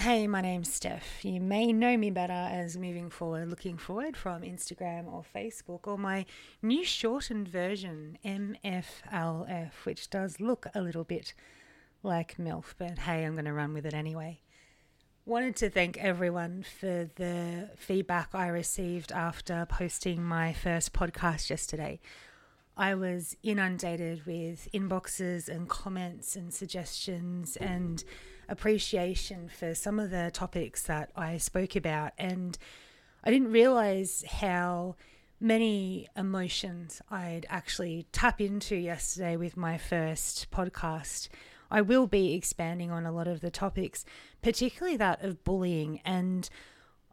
Hey, 0.00 0.26
my 0.26 0.40
name's 0.40 0.72
Steph. 0.72 1.26
You 1.26 1.42
may 1.42 1.74
know 1.74 1.94
me 1.98 2.08
better 2.10 2.32
as 2.32 2.78
Moving 2.78 3.10
Forward, 3.10 3.50
Looking 3.50 3.76
Forward 3.76 4.16
from 4.16 4.40
Instagram 4.40 5.12
or 5.12 5.22
Facebook, 5.36 5.80
or 5.86 5.98
my 5.98 6.24
new 6.62 6.86
shortened 6.86 7.48
version, 7.48 8.16
MFLF, 8.24 9.72
which 9.84 10.08
does 10.08 10.40
look 10.40 10.66
a 10.74 10.80
little 10.80 11.04
bit 11.04 11.34
like 12.02 12.38
MILF, 12.38 12.76
but 12.78 13.00
hey, 13.00 13.26
I'm 13.26 13.34
going 13.34 13.44
to 13.44 13.52
run 13.52 13.74
with 13.74 13.84
it 13.84 13.92
anyway. 13.92 14.40
Wanted 15.26 15.56
to 15.56 15.68
thank 15.68 15.98
everyone 15.98 16.64
for 16.80 17.10
the 17.16 17.68
feedback 17.76 18.30
I 18.32 18.46
received 18.46 19.12
after 19.12 19.66
posting 19.66 20.22
my 20.22 20.54
first 20.54 20.94
podcast 20.94 21.50
yesterday. 21.50 22.00
I 22.74 22.94
was 22.94 23.36
inundated 23.42 24.24
with 24.24 24.66
inboxes 24.72 25.50
and 25.50 25.68
comments 25.68 26.36
and 26.36 26.54
suggestions 26.54 27.56
and 27.56 28.02
appreciation 28.50 29.48
for 29.48 29.74
some 29.74 29.98
of 29.98 30.10
the 30.10 30.30
topics 30.32 30.82
that 30.82 31.10
I 31.16 31.38
spoke 31.38 31.76
about. 31.76 32.12
And 32.18 32.58
I 33.24 33.30
didn't 33.30 33.52
realize 33.52 34.24
how 34.28 34.96
many 35.40 36.08
emotions 36.16 37.00
I'd 37.10 37.46
actually 37.48 38.06
tap 38.12 38.40
into 38.40 38.76
yesterday 38.76 39.36
with 39.36 39.56
my 39.56 39.78
first 39.78 40.50
podcast. 40.50 41.28
I 41.70 41.80
will 41.80 42.06
be 42.06 42.34
expanding 42.34 42.90
on 42.90 43.06
a 43.06 43.12
lot 43.12 43.28
of 43.28 43.40
the 43.40 43.50
topics, 43.50 44.04
particularly 44.42 44.96
that 44.98 45.22
of 45.24 45.44
bullying. 45.44 46.00
And 46.04 46.48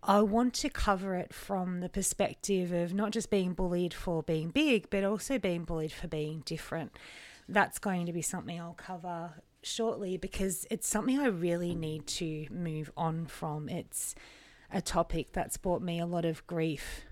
I 0.04 0.21
want 0.21 0.54
to 0.55 0.70
cover 0.70 1.15
it 1.15 1.34
from 1.34 1.79
the 1.79 1.90
perspective 1.90 2.71
of 2.71 2.93
not 2.93 3.12
just 3.12 3.29
being 3.29 3.54
bullied 3.54 3.93
for 3.93 4.23
being 4.23 4.49
big, 4.49 4.90
but 4.90 5.04
also 5.04 5.38
being 5.38 5.63
bullied 5.63 5.91
for 5.91 6.07
being 6.07 6.41
different. 6.45 6.98
That's 7.48 7.79
going 7.79 8.07
to 8.07 8.13
be 8.13 8.21
something 8.21 8.59
I'll 8.59 8.73
cover 8.73 9.35
shortly 9.67 10.17
because 10.17 10.66
it's 10.71 10.88
something 10.88 11.20
I 11.20 11.27
really 11.27 11.76
need 11.76 12.07
to 12.07 12.48
move 12.49 12.91
on 12.98 13.26
from. 13.26 13.70
It's 13.70 14.16
a 14.71 14.81
topic 14.81 15.31
that's 15.34 15.57
brought 15.57 15.81
me 15.81 15.99
a 15.99 16.05
lot 16.05 16.26
of 16.26 16.45
grief 16.48 17.04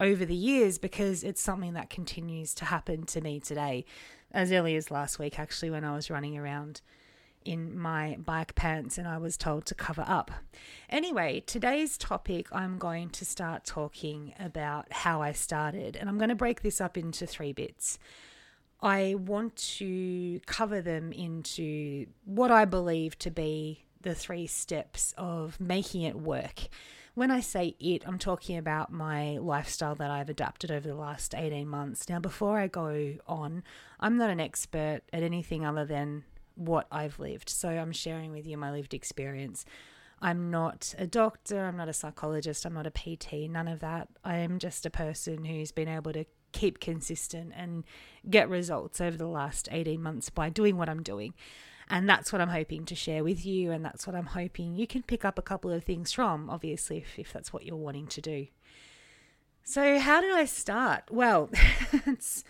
over 0.00 0.24
the 0.24 0.34
years 0.34 0.78
because 0.78 1.22
it's 1.22 1.40
something 1.40 1.74
that 1.74 1.90
continues 1.90 2.54
to 2.54 2.64
happen 2.64 3.04
to 3.06 3.20
me 3.20 3.40
today, 3.40 3.84
as 4.32 4.50
early 4.50 4.76
as 4.76 4.90
last 4.90 5.18
week, 5.18 5.38
actually, 5.38 5.70
when 5.70 5.84
I 5.84 5.94
was 5.94 6.10
running 6.10 6.36
around 6.36 6.80
in 7.44 7.76
my 7.76 8.16
bike 8.24 8.54
pants 8.54 8.98
and 8.98 9.06
I 9.06 9.18
was 9.18 9.36
told 9.36 9.66
to 9.66 9.74
cover 9.74 10.04
up. 10.06 10.30
Anyway, 10.88 11.42
today's 11.46 11.98
topic, 11.98 12.46
I'm 12.52 12.78
going 12.78 13.10
to 13.10 13.24
start 13.24 13.64
talking 13.64 14.34
about 14.38 14.92
how 14.92 15.22
I 15.22 15.32
started, 15.32 15.96
and 15.96 16.08
I'm 16.08 16.18
going 16.18 16.28
to 16.30 16.34
break 16.34 16.62
this 16.62 16.80
up 16.80 16.96
into 16.96 17.26
three 17.26 17.52
bits. 17.52 17.98
I 18.82 19.14
want 19.14 19.56
to 19.78 20.40
cover 20.46 20.80
them 20.80 21.12
into 21.12 22.06
what 22.24 22.50
I 22.50 22.64
believe 22.64 23.18
to 23.20 23.30
be 23.30 23.84
the 24.00 24.14
three 24.14 24.48
steps 24.48 25.14
of 25.16 25.60
making 25.60 26.02
it 26.02 26.16
work. 26.16 26.68
When 27.14 27.30
I 27.30 27.40
say 27.40 27.76
it, 27.78 28.02
I'm 28.06 28.18
talking 28.18 28.56
about 28.56 28.90
my 28.90 29.36
lifestyle 29.38 29.94
that 29.96 30.10
I've 30.10 30.30
adapted 30.30 30.72
over 30.72 30.88
the 30.88 30.94
last 30.94 31.34
18 31.34 31.68
months. 31.68 32.08
Now, 32.08 32.18
before 32.18 32.58
I 32.58 32.66
go 32.66 33.14
on, 33.28 33.62
I'm 34.00 34.16
not 34.16 34.30
an 34.30 34.40
expert 34.40 35.02
at 35.12 35.22
anything 35.22 35.64
other 35.64 35.84
than 35.84 36.24
what 36.54 36.86
I've 36.90 37.20
lived. 37.20 37.50
So 37.50 37.68
I'm 37.68 37.92
sharing 37.92 38.32
with 38.32 38.46
you 38.46 38.56
my 38.56 38.72
lived 38.72 38.94
experience. 38.94 39.64
I'm 40.20 40.50
not 40.50 40.94
a 40.98 41.06
doctor, 41.06 41.64
I'm 41.66 41.76
not 41.76 41.88
a 41.88 41.92
psychologist, 41.92 42.64
I'm 42.64 42.74
not 42.74 42.86
a 42.86 42.90
PT, 42.90 43.50
none 43.50 43.68
of 43.68 43.80
that. 43.80 44.08
I 44.24 44.38
am 44.38 44.58
just 44.58 44.86
a 44.86 44.90
person 44.90 45.44
who's 45.44 45.72
been 45.72 45.88
able 45.88 46.12
to 46.12 46.24
keep 46.52 46.80
consistent 46.80 47.52
and 47.56 47.84
get 48.28 48.48
results 48.48 49.00
over 49.00 49.16
the 49.16 49.26
last 49.26 49.68
18 49.70 50.02
months 50.02 50.30
by 50.30 50.48
doing 50.48 50.76
what 50.76 50.88
I'm 50.88 51.02
doing. 51.02 51.34
And 51.88 52.08
that's 52.08 52.32
what 52.32 52.40
I'm 52.40 52.48
hoping 52.48 52.84
to 52.86 52.94
share 52.94 53.24
with 53.24 53.44
you. 53.44 53.70
And 53.70 53.84
that's 53.84 54.06
what 54.06 54.16
I'm 54.16 54.26
hoping 54.26 54.76
you 54.76 54.86
can 54.86 55.02
pick 55.02 55.24
up 55.24 55.38
a 55.38 55.42
couple 55.42 55.70
of 55.70 55.84
things 55.84 56.12
from, 56.12 56.48
obviously, 56.48 56.98
if, 56.98 57.18
if 57.18 57.32
that's 57.32 57.52
what 57.52 57.66
you're 57.66 57.76
wanting 57.76 58.06
to 58.08 58.20
do. 58.20 58.46
So, 59.64 59.98
how 59.98 60.20
did 60.20 60.32
I 60.32 60.44
start? 60.44 61.04
Well, 61.10 61.50
it's 62.06 62.44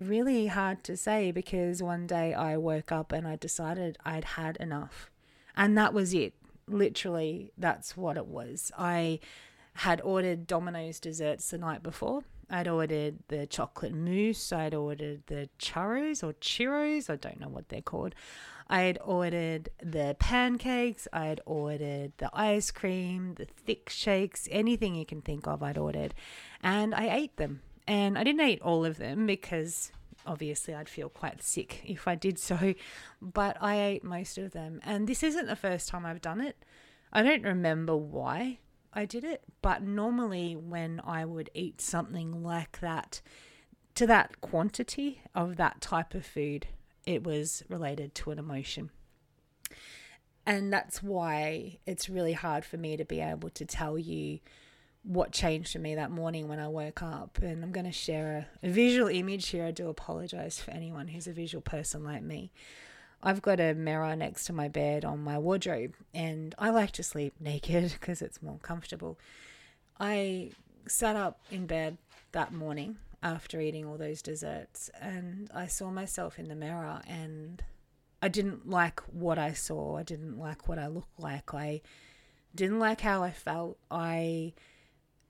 really 0.00 0.48
hard 0.48 0.82
to 0.84 0.96
say 0.96 1.30
because 1.30 1.82
one 1.82 2.06
day 2.06 2.34
I 2.34 2.56
woke 2.56 2.90
up 2.90 3.12
and 3.12 3.26
I 3.26 3.36
decided 3.36 3.96
I'd 4.04 4.24
had 4.24 4.56
enough. 4.56 5.10
And 5.56 5.78
that 5.78 5.94
was 5.94 6.12
it. 6.12 6.34
Literally, 6.66 7.52
that's 7.56 7.96
what 7.96 8.16
it 8.16 8.26
was. 8.26 8.72
I 8.76 9.20
had 9.78 10.00
ordered 10.02 10.46
Domino's 10.46 11.00
desserts 11.00 11.50
the 11.50 11.58
night 11.58 11.82
before 11.82 12.24
I'd 12.50 12.68
ordered 12.68 13.18
the 13.28 13.46
chocolate 13.46 13.94
mousse. 13.94 14.52
I'd 14.52 14.74
ordered 14.74 15.22
the 15.26 15.48
churros 15.58 16.22
or 16.22 16.32
churros. 16.34 17.10
I 17.10 17.16
don't 17.16 17.40
know 17.40 17.48
what 17.48 17.68
they're 17.68 17.82
called. 17.82 18.14
I'd 18.68 18.98
ordered 19.04 19.68
the 19.82 20.16
pancakes. 20.18 21.06
I'd 21.12 21.40
ordered 21.44 22.12
the 22.16 22.30
ice 22.32 22.70
cream, 22.70 23.34
the 23.34 23.44
thick 23.44 23.90
shakes, 23.90 24.48
anything 24.50 24.94
you 24.94 25.06
can 25.06 25.20
think 25.20 25.46
of, 25.46 25.62
I'd 25.62 25.78
ordered. 25.78 26.14
And 26.62 26.94
I 26.94 27.14
ate 27.14 27.36
them. 27.36 27.60
And 27.86 28.16
I 28.18 28.24
didn't 28.24 28.46
eat 28.46 28.62
all 28.62 28.84
of 28.84 28.96
them 28.96 29.26
because 29.26 29.92
obviously 30.26 30.74
I'd 30.74 30.88
feel 30.88 31.10
quite 31.10 31.42
sick 31.42 31.82
if 31.84 32.08
I 32.08 32.14
did 32.14 32.38
so. 32.38 32.74
But 33.20 33.56
I 33.60 33.80
ate 33.80 34.04
most 34.04 34.38
of 34.38 34.52
them. 34.52 34.80
And 34.84 35.06
this 35.06 35.22
isn't 35.22 35.46
the 35.46 35.56
first 35.56 35.88
time 35.88 36.06
I've 36.06 36.22
done 36.22 36.40
it. 36.40 36.56
I 37.12 37.22
don't 37.22 37.44
remember 37.44 37.96
why. 37.96 38.58
I 38.94 39.04
did 39.04 39.24
it. 39.24 39.42
But 39.60 39.82
normally, 39.82 40.56
when 40.56 41.00
I 41.04 41.24
would 41.24 41.50
eat 41.54 41.80
something 41.80 42.42
like 42.42 42.80
that, 42.80 43.20
to 43.96 44.06
that 44.06 44.40
quantity 44.40 45.20
of 45.34 45.56
that 45.56 45.80
type 45.80 46.14
of 46.14 46.24
food, 46.24 46.66
it 47.06 47.24
was 47.24 47.62
related 47.68 48.14
to 48.16 48.30
an 48.30 48.38
emotion. 48.38 48.90
And 50.46 50.72
that's 50.72 51.02
why 51.02 51.78
it's 51.86 52.08
really 52.08 52.34
hard 52.34 52.64
for 52.64 52.76
me 52.76 52.96
to 52.96 53.04
be 53.04 53.20
able 53.20 53.50
to 53.50 53.64
tell 53.64 53.98
you 53.98 54.40
what 55.02 55.32
changed 55.32 55.72
for 55.72 55.78
me 55.78 55.94
that 55.94 56.10
morning 56.10 56.48
when 56.48 56.58
I 56.58 56.68
woke 56.68 57.02
up. 57.02 57.38
And 57.42 57.62
I'm 57.62 57.72
going 57.72 57.86
to 57.86 57.92
share 57.92 58.48
a, 58.62 58.66
a 58.66 58.70
visual 58.70 59.08
image 59.08 59.48
here. 59.48 59.64
I 59.64 59.70
do 59.70 59.88
apologize 59.88 60.60
for 60.60 60.70
anyone 60.70 61.08
who's 61.08 61.26
a 61.26 61.32
visual 61.32 61.62
person 61.62 62.04
like 62.04 62.22
me. 62.22 62.50
I've 63.24 63.40
got 63.40 63.58
a 63.58 63.72
mirror 63.72 64.14
next 64.14 64.44
to 64.46 64.52
my 64.52 64.68
bed 64.68 65.02
on 65.02 65.24
my 65.24 65.38
wardrobe, 65.38 65.94
and 66.12 66.54
I 66.58 66.68
like 66.68 66.92
to 66.92 67.02
sleep 67.02 67.34
naked 67.40 67.92
because 67.92 68.20
it's 68.20 68.42
more 68.42 68.58
comfortable. 68.62 69.18
I 69.98 70.50
sat 70.86 71.16
up 71.16 71.40
in 71.50 71.66
bed 71.66 71.96
that 72.32 72.52
morning 72.52 72.98
after 73.22 73.60
eating 73.60 73.86
all 73.86 73.96
those 73.96 74.20
desserts, 74.20 74.90
and 75.00 75.50
I 75.54 75.66
saw 75.66 75.90
myself 75.90 76.38
in 76.38 76.48
the 76.48 76.54
mirror, 76.54 77.00
and 77.08 77.64
I 78.20 78.28
didn't 78.28 78.68
like 78.68 79.00
what 79.00 79.38
I 79.38 79.54
saw. 79.54 79.96
I 79.96 80.02
didn't 80.02 80.38
like 80.38 80.68
what 80.68 80.78
I 80.78 80.88
looked 80.88 81.18
like. 81.18 81.54
I 81.54 81.80
didn't 82.54 82.78
like 82.78 83.00
how 83.00 83.22
I 83.22 83.30
felt. 83.30 83.78
I 83.90 84.52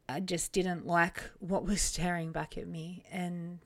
I 0.08 0.20
just 0.20 0.52
didn't 0.52 0.84
like 0.84 1.22
what 1.38 1.64
was 1.64 1.80
staring 1.80 2.32
back 2.32 2.58
at 2.58 2.66
me. 2.66 3.04
And 3.10 3.60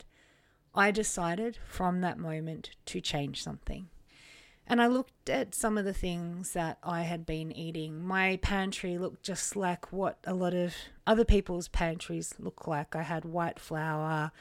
I 0.75 0.91
decided 0.91 1.57
from 1.67 2.01
that 2.01 2.19
moment 2.19 2.71
to 2.85 3.01
change 3.01 3.43
something. 3.43 3.89
And 4.71 4.79
I 4.79 4.85
looked 4.85 5.31
at 5.31 5.55
some 5.55 5.79
of 5.79 5.85
the 5.85 5.95
things 5.95 6.53
that 6.53 6.77
I 6.83 7.01
had 7.01 7.25
been 7.25 7.51
eating. 7.51 8.05
My 8.05 8.37
pantry 8.37 8.99
looked 8.99 9.23
just 9.23 9.55
like 9.55 9.91
what 9.91 10.19
a 10.25 10.35
lot 10.35 10.53
of 10.53 10.75
other 11.07 11.25
people's 11.25 11.67
pantries 11.67 12.35
look 12.37 12.67
like. 12.67 12.95
I 12.95 13.01
had 13.01 13.25
white 13.25 13.59
flour, 13.59 14.31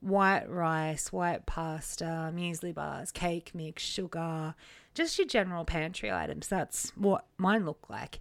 white 0.00 0.50
rice, 0.50 1.12
white 1.12 1.46
pasta, 1.46 2.32
muesli 2.34 2.74
bars, 2.74 3.12
cake 3.12 3.52
mix, 3.54 3.84
sugar, 3.84 4.56
just 4.94 5.16
your 5.16 5.28
general 5.28 5.64
pantry 5.64 6.10
items. 6.10 6.48
That's 6.48 6.90
what 6.96 7.26
mine 7.36 7.64
looked 7.64 7.88
like. 7.88 8.18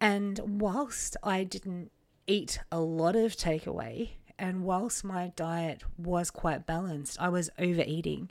And 0.00 0.60
whilst 0.60 1.16
I 1.22 1.44
didn't 1.44 1.92
eat 2.26 2.58
a 2.72 2.80
lot 2.80 3.14
of 3.14 3.36
takeaway, 3.36 4.10
and 4.40 4.64
whilst 4.64 5.04
my 5.04 5.32
diet 5.36 5.82
was 5.98 6.30
quite 6.30 6.66
balanced, 6.66 7.20
I 7.20 7.28
was 7.28 7.50
overeating. 7.58 8.30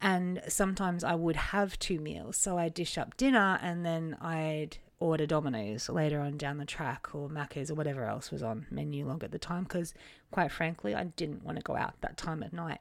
And 0.00 0.42
sometimes 0.48 1.02
I 1.02 1.14
would 1.14 1.36
have 1.36 1.78
two 1.78 1.98
meals. 1.98 2.36
So 2.36 2.58
I'd 2.58 2.74
dish 2.74 2.96
up 2.96 3.16
dinner 3.16 3.58
and 3.60 3.84
then 3.84 4.16
I'd 4.20 4.78
order 5.00 5.26
Domino's 5.26 5.88
later 5.88 6.20
on 6.20 6.36
down 6.36 6.58
the 6.58 6.64
track 6.64 7.14
or 7.14 7.28
Macca's 7.28 7.70
or 7.70 7.74
whatever 7.74 8.04
else 8.04 8.30
was 8.30 8.42
on 8.42 8.66
Menulog 8.72 9.22
at 9.22 9.32
the 9.32 9.38
time 9.38 9.64
because, 9.64 9.94
quite 10.30 10.52
frankly, 10.52 10.94
I 10.94 11.04
didn't 11.04 11.44
want 11.44 11.56
to 11.56 11.62
go 11.62 11.76
out 11.76 12.00
that 12.00 12.16
time 12.16 12.42
at 12.42 12.52
night. 12.52 12.80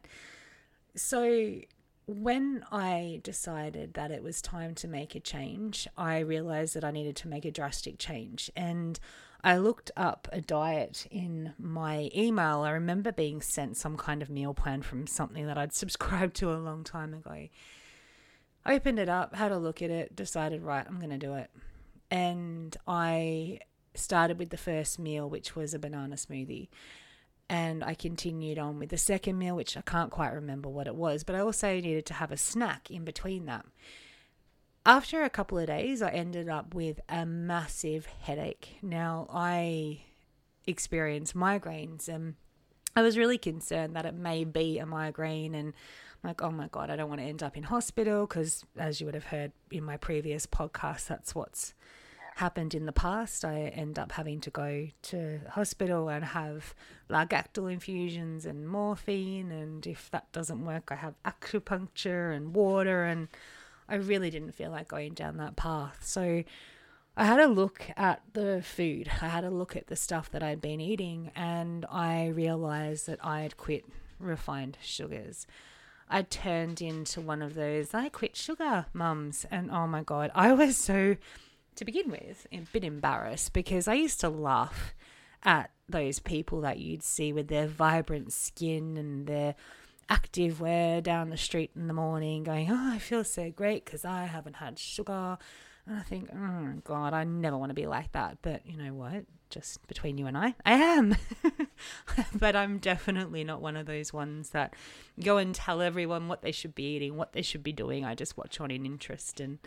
So 0.95 1.59
when 2.07 2.63
I 2.71 3.19
decided 3.24 3.94
that 3.95 4.12
it 4.12 4.24
was 4.24 4.42
time 4.42 4.74
to 4.75 4.88
make 4.88 5.13
a 5.13 5.19
change, 5.19 5.88
I 5.97 6.19
realized 6.19 6.74
that 6.75 6.83
I 6.83 6.92
needed 6.92 7.15
to 7.18 7.27
make 7.27 7.45
a 7.45 7.51
drastic 7.51 8.00
change. 8.00 8.50
And 8.56 9.00
I 9.44 9.57
looked 9.57 9.92
up 9.95 10.28
a 10.31 10.42
diet 10.42 11.07
in 11.12 11.54
my 11.60 12.10
email. 12.16 12.62
I 12.62 12.72
remember 12.72 13.12
being 13.12 13.42
sent 13.42 13.78
some 13.78 13.95
kind 13.95 14.22
of 14.22 14.30
meal 14.30 14.54
plan 14.54 14.81
from 14.81 15.07
something 15.07 15.45
that 15.48 15.57
I'd 15.57 15.74
subscribed 15.74 16.36
to 16.38 16.51
a 16.51 16.57
long 16.57 16.84
time 16.84 17.13
ago. 17.13 17.48
I 18.66 18.75
opened 18.75 19.00
it 19.00 19.10
up, 19.10 19.36
had 19.36 19.51
a 19.51 19.57
look 19.57 19.81
at 19.81 19.89
it, 19.89 20.16
decided, 20.16 20.62
right, 20.62 20.86
I'm 20.86 20.98
going 20.98 21.12
to 21.12 21.18
do 21.18 21.36
it. 21.36 21.50
And 22.12 22.75
I 22.88 23.60
started 23.94 24.39
with 24.39 24.50
the 24.50 24.57
first 24.57 25.00
meal, 25.00 25.30
which 25.30 25.56
was 25.56 25.74
a 25.74 25.80
banana 25.80 26.16
smoothie. 26.16 26.68
And 27.50 27.83
I 27.83 27.94
continued 27.94 28.60
on 28.60 28.78
with 28.78 28.90
the 28.90 28.98
second 28.98 29.38
meal, 29.38 29.56
which 29.56 29.78
I 29.78 29.81
can't 29.81 30.12
quite 30.12 30.33
remember 30.33 30.68
what 30.68 30.88
it 30.88 30.95
was, 30.95 31.24
but 31.24 31.36
I 31.36 31.40
also 31.40 31.74
needed 31.74 32.06
to 32.07 32.16
have 32.16 32.31
a 32.31 32.38
snack 32.38 32.92
in 32.92 33.06
between 33.06 33.45
that. 33.45 33.66
After 34.88 35.24
a 35.24 35.30
couple 35.30 35.57
of 35.60 35.68
days, 35.68 36.01
I 36.01 36.10
ended 36.10 36.48
up 36.48 36.74
with 36.74 37.01
a 37.10 37.25
massive 37.25 38.06
headache. 38.06 38.78
Now, 38.81 39.28
I 39.30 40.00
experience 40.66 41.34
migraines 41.34 42.07
and 42.07 42.36
I 42.95 43.01
was 43.01 43.18
really 43.18 43.38
concerned 43.38 43.98
that 43.98 44.06
it 44.06 44.16
may 44.16 44.45
be 44.45 44.80
a 44.80 44.86
migraine 44.86 45.54
and 45.54 45.74
I'm 46.24 46.30
like, 46.30 46.42
oh 46.42 46.51
my 46.51 46.69
God, 46.69 46.89
I 46.89 46.95
don't 46.95 47.10
want 47.10 47.19
to 47.19 47.28
end 47.28 47.44
up 47.44 47.57
in 47.57 47.63
hospital 47.63 48.25
because, 48.25 48.63
as 48.78 49.01
you 49.01 49.06
would 49.06 49.13
have 49.13 49.25
heard 49.25 49.51
in 49.69 49.84
my 49.84 49.98
previous 49.98 50.48
podcast, 50.48 51.07
that's 51.07 51.36
what's 51.36 51.74
happened 52.38 52.74
in 52.74 52.86
the 52.86 52.94
past. 52.94 53.44
I 53.44 53.63
end 53.74 54.00
up 54.00 54.13
having 54.13 54.40
to 54.42 54.50
go 54.50 54.88
to 55.04 55.42
hospital 55.51 56.07
and 56.07 56.24
have 56.24 56.74
Largactil 57.10 57.72
infusions 57.72 58.45
and 58.45 58.68
morphine. 58.68 59.51
And 59.51 59.86
if 59.86 60.10
that 60.12 60.31
doesn't 60.31 60.66
work, 60.66 60.92
I 60.92 60.95
have 60.95 61.16
acupuncture 61.25 62.33
and 62.36 62.56
water. 62.56 63.04
And 63.04 63.28
I 63.89 63.95
really 63.95 64.30
didn't 64.30 64.54
feel 64.54 64.72
like 64.72 64.88
going 64.88 65.13
down 65.13 65.38
that 65.38 65.56
path. 65.56 66.00
So 66.01 66.44
I 67.16 67.25
had 67.25 67.39
a 67.39 67.48
look 67.48 67.89
at 67.95 68.22
the 68.34 68.62
food. 68.62 69.10
I 69.22 69.28
had 69.28 69.44
a 69.44 69.50
look 69.50 69.75
at 69.75 69.88
the 69.88 69.95
stuff 69.95 70.30
that 70.31 70.44
I'd 70.44 70.62
been 70.62 70.80
eating, 70.80 71.31
and 71.36 71.86
I 71.92 72.28
realized 72.28 73.07
that 73.07 73.19
I 73.24 73.42
had 73.42 73.57
quit 73.57 73.86
refined 74.19 74.78
sugars. 74.84 75.48
I 76.10 76.22
turned 76.22 76.81
into 76.81 77.19
one 77.19 77.42
of 77.42 77.54
those 77.54 77.94
I 77.94 78.10
quit 78.10 78.36
sugar 78.36 78.86
mums, 78.94 79.45
and 79.50 79.72
oh 79.72 79.88
my 79.88 80.04
god, 80.04 80.31
I 80.36 80.54
was 80.54 80.78
so 80.78 81.18
to 81.75 81.86
begin 81.86 82.10
with 82.10 82.48
a 82.51 82.60
bit 82.72 82.83
embarrassed 82.83 83.54
because 83.54 83.88
I 83.88 83.94
used 83.95 84.19
to 84.22 84.30
laugh 84.30 84.95
at 85.44 85.72
those 85.88 86.19
people 86.19 86.62
that 86.62 86.80
you'd 86.80 87.04
see 87.04 87.31
with 87.31 87.48
their 87.48 87.68
vibrant 87.68 88.33
skin 88.33 88.98
and 88.98 89.28
their 89.28 89.56
active 90.09 90.62
wear 90.62 91.01
down 91.01 91.30
the 91.30 91.38
street 91.38 91.71
in 91.75 91.88
the 91.88 91.94
morning 91.94 92.44
going, 92.44 92.69
Oh, 92.71 92.92
I 92.94 93.00
feel 93.00 93.24
so 93.24 93.51
great 93.51 93.86
because 93.86 94.06
I 94.06 94.25
haven't 94.25 94.57
had 94.57 94.80
sugar. 94.80 95.38
And 95.86 95.98
I 95.98 96.01
think, 96.01 96.30
Oh, 96.33 96.74
God, 96.83 97.13
I 97.13 97.24
never 97.24 97.57
want 97.57 97.69
to 97.69 97.75
be 97.75 97.88
like 97.88 98.12
that. 98.13 98.38
But 98.42 98.65
you 98.65 98.77
know 98.77 98.94
what? 98.94 99.25
Just 99.50 99.86
between 99.88 100.18
you 100.18 100.27
and 100.27 100.38
I, 100.38 100.56
I 100.65 100.74
am. 100.74 101.15
but 102.33 102.56
I'm 102.56 102.80
definitely 102.80 103.44
not 103.44 103.62
one 103.62 103.77
of 103.77 103.86
those 103.86 104.12
ones 104.12 104.50
that 104.50 104.74
go 105.24 105.38
and 105.38 105.54
tell 105.56 105.81
everyone 105.81 106.27
what 106.27 106.42
they 106.42 106.51
should 106.51 106.75
be 106.75 106.95
eating, 106.95 107.15
what 107.15 107.33
they 107.33 107.42
should 107.42 107.63
be 107.63 107.71
doing. 107.71 108.04
I 108.04 108.15
just 108.15 108.38
watch 108.38 108.59
on 108.59 108.71
in 108.71 108.86
interest 108.86 109.39
and, 109.39 109.59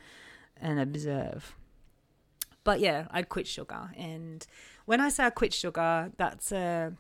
and 0.61 0.79
observe. 0.79 1.55
But 2.63 2.81
yeah, 2.81 3.07
I'd 3.11 3.29
quit 3.29 3.47
sugar. 3.47 3.91
And 3.97 4.47
when 4.85 5.01
I 5.01 5.09
say 5.09 5.25
I 5.25 5.31
quit 5.31 5.55
sugar, 5.55 6.13
that's 6.17 6.53
a 6.53 6.93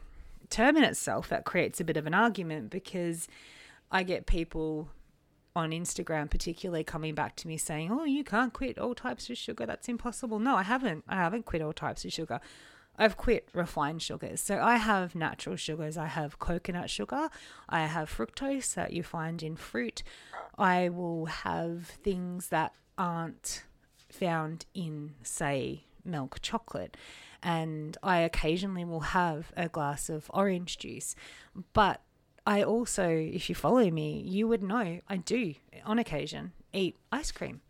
term 0.50 0.76
in 0.76 0.85
itself 0.85 1.29
that 1.29 1.44
creates 1.44 1.81
a 1.81 1.85
bit 1.85 1.97
of 1.97 2.06
an 2.06 2.14
argument 2.14 2.70
because 2.70 3.29
I 3.91 4.02
get 4.02 4.26
people 4.26 4.88
on 5.56 5.70
Instagram, 5.70 6.31
particularly, 6.31 6.85
coming 6.85 7.14
back 7.14 7.37
to 7.37 7.49
me 7.49 7.56
saying, 7.56 7.91
"Oh, 7.91 8.05
you 8.05 8.23
can't 8.23 8.52
quit 8.52 8.79
all 8.79 8.94
types 8.94 9.29
of 9.31 9.37
sugar. 9.37 9.67
That's 9.67 9.88
impossible." 9.88 10.38
No, 10.38 10.56
I 10.56 10.62
haven't. 10.62 11.05
I 11.08 11.17
haven't 11.17 11.44
quit 11.44 11.62
all 11.62 11.73
types 11.73 12.05
of 12.05 12.12
sugar. 12.12 12.41
I've 12.99 13.17
quit 13.17 13.49
refined 13.55 14.02
sugars. 14.02 14.41
So 14.41 14.61
I 14.61 14.76
have 14.76 15.14
natural 15.14 15.56
sugars. 15.56 15.97
I 15.97 16.06
have 16.06 16.38
coconut 16.38 16.91
sugar. 16.91 17.31
I 17.69 17.87
have 17.87 18.14
fructose 18.14 18.75
that 18.75 18.93
you 18.93 19.02
find 19.02 19.43
in 19.43 19.56
fruit. 19.56 20.02
I 20.58 20.91
will 20.91 21.26
have 21.26 21.87
things 21.87 22.49
that 22.49 22.75
aren't 22.99 23.64
found 24.11 24.67
in, 24.75 25.14
say, 25.23 25.85
milk 26.10 26.40
chocolate 26.42 26.96
and 27.42 27.96
I 28.02 28.18
occasionally 28.18 28.84
will 28.84 29.00
have 29.00 29.52
a 29.56 29.68
glass 29.68 30.08
of 30.08 30.30
orange 30.34 30.78
juice. 30.78 31.14
But 31.72 32.00
I 32.46 32.62
also, 32.62 33.08
if 33.08 33.48
you 33.48 33.54
follow 33.54 33.90
me, 33.90 34.20
you 34.20 34.48
would 34.48 34.62
know 34.62 35.00
I 35.08 35.16
do 35.16 35.54
on 35.84 35.98
occasion 35.98 36.52
eat 36.72 36.96
ice 37.10 37.32
cream. 37.32 37.60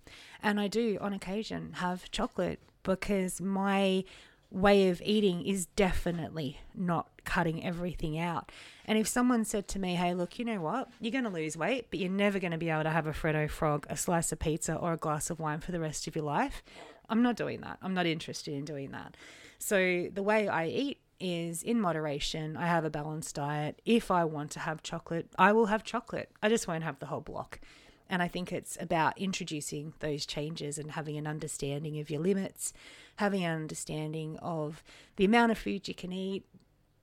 And 0.42 0.60
I 0.60 0.68
do 0.68 0.98
on 1.00 1.12
occasion 1.12 1.74
have 1.74 2.10
chocolate 2.10 2.60
because 2.82 3.40
my 3.40 4.04
way 4.50 4.88
of 4.88 5.00
eating 5.04 5.46
is 5.46 5.66
definitely 5.66 6.60
not 6.74 7.08
cutting 7.24 7.64
everything 7.64 8.18
out. 8.18 8.50
And 8.84 8.98
if 8.98 9.06
someone 9.06 9.44
said 9.44 9.68
to 9.68 9.78
me, 9.78 9.94
hey, 9.94 10.14
look, 10.14 10.38
you 10.38 10.44
know 10.44 10.60
what? 10.60 10.88
You're 11.00 11.12
going 11.12 11.24
to 11.24 11.30
lose 11.30 11.56
weight, 11.56 11.86
but 11.90 12.00
you're 12.00 12.10
never 12.10 12.40
going 12.40 12.50
to 12.50 12.58
be 12.58 12.70
able 12.70 12.82
to 12.82 12.90
have 12.90 13.06
a 13.06 13.12
Freddo 13.12 13.48
frog, 13.48 13.86
a 13.88 13.96
slice 13.96 14.32
of 14.32 14.40
pizza, 14.40 14.74
or 14.74 14.92
a 14.92 14.96
glass 14.96 15.30
of 15.30 15.38
wine 15.38 15.60
for 15.60 15.70
the 15.70 15.78
rest 15.78 16.08
of 16.08 16.16
your 16.16 16.24
life, 16.24 16.64
I'm 17.10 17.22
not 17.22 17.36
doing 17.36 17.60
that. 17.60 17.78
I'm 17.82 17.92
not 17.92 18.06
interested 18.06 18.54
in 18.54 18.64
doing 18.64 18.92
that. 18.92 19.16
So 19.58 20.08
the 20.12 20.22
way 20.22 20.48
I 20.48 20.66
eat 20.66 21.00
is 21.20 21.62
in 21.62 21.80
moderation. 21.80 22.56
I 22.56 22.66
have 22.66 22.84
a 22.84 22.90
balanced 22.90 23.34
diet. 23.34 23.82
If 23.84 24.10
I 24.10 24.24
want 24.24 24.50
to 24.52 24.60
have 24.60 24.82
chocolate, 24.82 25.28
I 25.38 25.52
will 25.52 25.66
have 25.66 25.84
chocolate. 25.84 26.30
I 26.42 26.48
just 26.48 26.66
won't 26.66 26.84
have 26.84 26.98
the 26.98 27.06
whole 27.06 27.20
block. 27.20 27.60
And 28.08 28.22
I 28.22 28.28
think 28.28 28.52
it's 28.52 28.76
about 28.80 29.18
introducing 29.18 29.92
those 30.00 30.26
changes 30.26 30.78
and 30.78 30.92
having 30.92 31.16
an 31.16 31.26
understanding 31.26 32.00
of 32.00 32.10
your 32.10 32.20
limits, 32.20 32.72
having 33.16 33.44
an 33.44 33.54
understanding 33.54 34.36
of 34.38 34.82
the 35.16 35.24
amount 35.24 35.52
of 35.52 35.58
food 35.58 35.86
you 35.86 35.94
can 35.94 36.12
eat 36.12 36.44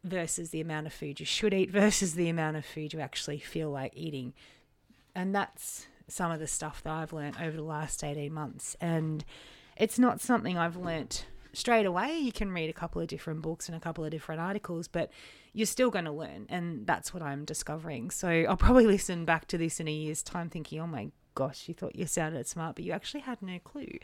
versus 0.04 0.50
the 0.50 0.62
amount 0.62 0.88
of 0.88 0.94
food 0.94 1.20
you 1.20 1.26
should 1.26 1.54
eat 1.54 1.70
versus 1.72 2.16
the 2.16 2.28
amount 2.28 2.58
of 2.58 2.66
food 2.66 2.94
you 2.94 3.00
actually 3.00 3.40
feel 3.40 3.70
like 3.70 3.94
eating. 3.96 4.34
And 5.16 5.34
that's 5.34 5.88
some 6.08 6.32
of 6.32 6.40
the 6.40 6.48
stuff 6.48 6.82
that 6.84 6.92
I've 6.92 7.14
learned 7.14 7.38
over 7.42 7.56
the 7.56 7.64
last 7.64 8.04
18 8.04 8.34
months. 8.34 8.76
And 8.82 9.24
it's 9.80 10.00
not 10.00 10.22
something 10.22 10.58
I've 10.58 10.76
learnt 10.76 11.26
straight 11.54 11.86
away. 11.86 12.18
You 12.18 12.32
can 12.32 12.52
read 12.52 12.70
a 12.70 12.74
couple 12.74 13.02
of 13.02 13.08
different 13.08 13.42
books 13.42 13.68
and 13.68 13.76
a 13.76 13.80
couple 13.80 14.06
of 14.06 14.12
different 14.12 14.42
articles, 14.42 14.88
but 14.88 15.12
you're 15.54 15.66
still 15.66 15.90
going 15.90 16.06
to 16.06 16.12
learn. 16.12 16.46
And 16.50 16.86
that's 16.86 17.14
what 17.14 17.24
I'm 17.24 17.46
discovering. 17.46 18.12
So 18.12 18.28
I'll 18.28 18.58
probably 18.58 18.86
listen 18.86 19.26
back 19.26 19.48
to 19.48 19.58
this 19.58 19.80
in 19.80 19.88
a 19.88 19.92
year's 19.92 20.22
time 20.22 20.50
thinking, 20.50 20.80
oh 20.80 20.88
my 20.88 21.10
gosh, 21.36 21.68
you 21.68 21.74
thought 21.74 21.96
you 21.96 22.06
sounded 22.06 22.48
smart, 22.48 22.76
but 22.76 22.86
you 22.86 22.92
actually 22.92 23.22
had 23.22 23.42
no 23.42 23.60
clue. 23.60 23.98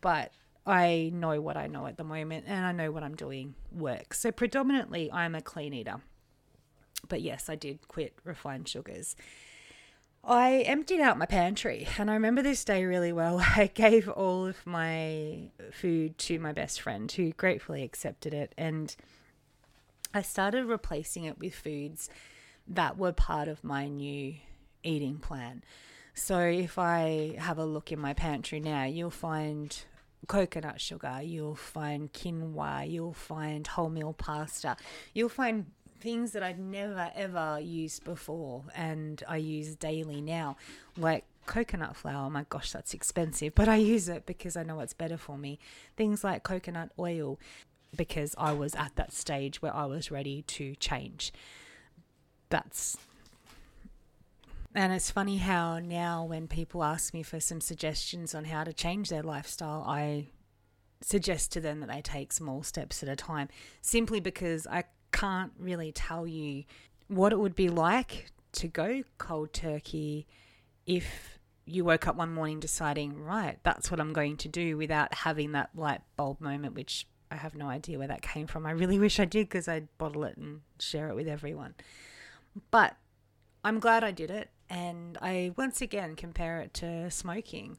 But 0.00 0.32
I 0.66 1.10
know 1.12 1.40
what 1.40 1.56
I 1.56 1.66
know 1.66 1.86
at 1.86 1.96
the 1.96 2.04
moment 2.04 2.46
and 2.48 2.64
I 2.64 2.72
know 2.72 2.90
what 2.90 3.02
I'm 3.02 3.14
doing 3.14 3.54
works. 3.70 4.20
So 4.20 4.30
predominantly, 4.32 5.10
I'm 5.12 5.34
a 5.34 5.42
clean 5.42 5.74
eater. 5.74 6.00
But 7.08 7.20
yes, 7.20 7.48
I 7.48 7.54
did 7.54 7.86
quit 7.88 8.14
refined 8.24 8.68
sugars. 8.68 9.14
I 10.26 10.60
emptied 10.60 11.00
out 11.00 11.18
my 11.18 11.26
pantry 11.26 11.86
and 11.98 12.10
I 12.10 12.14
remember 12.14 12.42
this 12.42 12.64
day 12.64 12.84
really 12.84 13.12
well. 13.12 13.38
I 13.56 13.70
gave 13.72 14.08
all 14.08 14.46
of 14.46 14.66
my 14.66 15.50
food 15.72 16.16
to 16.18 16.38
my 16.38 16.52
best 16.52 16.80
friend 16.80 17.10
who 17.10 17.32
gratefully 17.32 17.82
accepted 17.82 18.32
it 18.32 18.54
and 18.56 18.94
I 20.14 20.22
started 20.22 20.66
replacing 20.66 21.24
it 21.24 21.38
with 21.38 21.54
foods 21.54 22.08
that 22.68 22.96
were 22.96 23.12
part 23.12 23.48
of 23.48 23.64
my 23.64 23.88
new 23.88 24.34
eating 24.82 25.18
plan. 25.18 25.64
So 26.14 26.38
if 26.38 26.78
I 26.78 27.34
have 27.38 27.58
a 27.58 27.64
look 27.64 27.90
in 27.90 27.98
my 27.98 28.14
pantry 28.14 28.60
now, 28.60 28.84
you'll 28.84 29.10
find 29.10 29.76
coconut 30.28 30.80
sugar, 30.80 31.20
you'll 31.22 31.56
find 31.56 32.12
quinoa, 32.12 32.88
you'll 32.88 33.12
find 33.12 33.66
wholemeal 33.66 34.16
pasta, 34.16 34.76
you'll 35.12 35.28
find 35.28 35.66
things 36.04 36.32
that 36.32 36.42
I've 36.42 36.58
never 36.58 37.10
ever 37.16 37.58
used 37.58 38.04
before 38.04 38.62
and 38.76 39.22
I 39.26 39.38
use 39.38 39.74
daily 39.74 40.20
now, 40.20 40.56
like 40.98 41.24
coconut 41.46 41.96
flour. 41.96 42.28
My 42.28 42.44
gosh, 42.50 42.70
that's 42.72 42.92
expensive, 42.92 43.54
but 43.54 43.68
I 43.68 43.76
use 43.76 44.08
it 44.08 44.26
because 44.26 44.54
I 44.54 44.64
know 44.64 44.80
it's 44.80 44.92
better 44.92 45.16
for 45.16 45.38
me. 45.38 45.58
Things 45.96 46.22
like 46.22 46.42
coconut 46.42 46.90
oil, 46.98 47.40
because 47.96 48.34
I 48.36 48.52
was 48.52 48.74
at 48.74 48.96
that 48.96 49.12
stage 49.12 49.62
where 49.62 49.74
I 49.74 49.86
was 49.86 50.10
ready 50.10 50.42
to 50.42 50.74
change. 50.76 51.32
That's 52.50 52.98
and 54.74 54.92
it's 54.92 55.10
funny 55.10 55.38
how 55.38 55.78
now 55.78 56.24
when 56.24 56.48
people 56.48 56.84
ask 56.84 57.14
me 57.14 57.22
for 57.22 57.40
some 57.40 57.60
suggestions 57.60 58.34
on 58.34 58.44
how 58.44 58.64
to 58.64 58.72
change 58.72 59.08
their 59.08 59.22
lifestyle, 59.22 59.84
I 59.86 60.26
suggest 61.00 61.52
to 61.52 61.60
them 61.60 61.80
that 61.80 61.88
they 61.88 62.02
take 62.02 62.32
small 62.32 62.62
steps 62.62 63.02
at 63.02 63.08
a 63.08 63.14
time 63.14 63.48
simply 63.80 64.18
because 64.20 64.66
I 64.66 64.84
can't 65.14 65.52
really 65.58 65.92
tell 65.92 66.26
you 66.26 66.64
what 67.06 67.32
it 67.32 67.38
would 67.38 67.54
be 67.54 67.68
like 67.68 68.32
to 68.52 68.66
go 68.66 69.04
cold 69.16 69.52
turkey 69.52 70.26
if 70.86 71.38
you 71.64 71.84
woke 71.84 72.08
up 72.08 72.16
one 72.16 72.34
morning 72.34 72.58
deciding, 72.58 73.22
right, 73.22 73.58
that's 73.62 73.90
what 73.90 74.00
I'm 74.00 74.12
going 74.12 74.36
to 74.38 74.48
do 74.48 74.76
without 74.76 75.14
having 75.14 75.52
that 75.52 75.70
light 75.74 76.00
bulb 76.16 76.40
moment, 76.40 76.74
which 76.74 77.06
I 77.30 77.36
have 77.36 77.54
no 77.54 77.68
idea 77.68 77.96
where 77.98 78.08
that 78.08 78.22
came 78.22 78.48
from. 78.48 78.66
I 78.66 78.72
really 78.72 78.98
wish 78.98 79.20
I 79.20 79.24
did 79.24 79.48
because 79.48 79.68
I'd 79.68 79.88
bottle 79.98 80.24
it 80.24 80.36
and 80.36 80.60
share 80.80 81.08
it 81.08 81.14
with 81.14 81.28
everyone. 81.28 81.74
But 82.70 82.96
I'm 83.62 83.78
glad 83.78 84.02
I 84.02 84.10
did 84.10 84.30
it. 84.30 84.50
And 84.68 85.16
I 85.22 85.52
once 85.56 85.80
again 85.80 86.16
compare 86.16 86.60
it 86.60 86.74
to 86.74 87.10
smoking, 87.10 87.78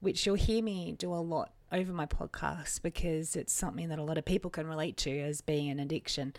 which 0.00 0.26
you'll 0.26 0.34
hear 0.34 0.62
me 0.62 0.96
do 0.98 1.14
a 1.14 1.16
lot 1.16 1.52
over 1.72 1.92
my 1.92 2.06
podcast 2.06 2.82
because 2.82 3.34
it's 3.34 3.52
something 3.52 3.88
that 3.88 3.98
a 3.98 4.04
lot 4.04 4.18
of 4.18 4.24
people 4.24 4.50
can 4.50 4.66
relate 4.66 4.96
to 4.98 5.20
as 5.20 5.40
being 5.40 5.70
an 5.70 5.80
addiction. 5.80 6.34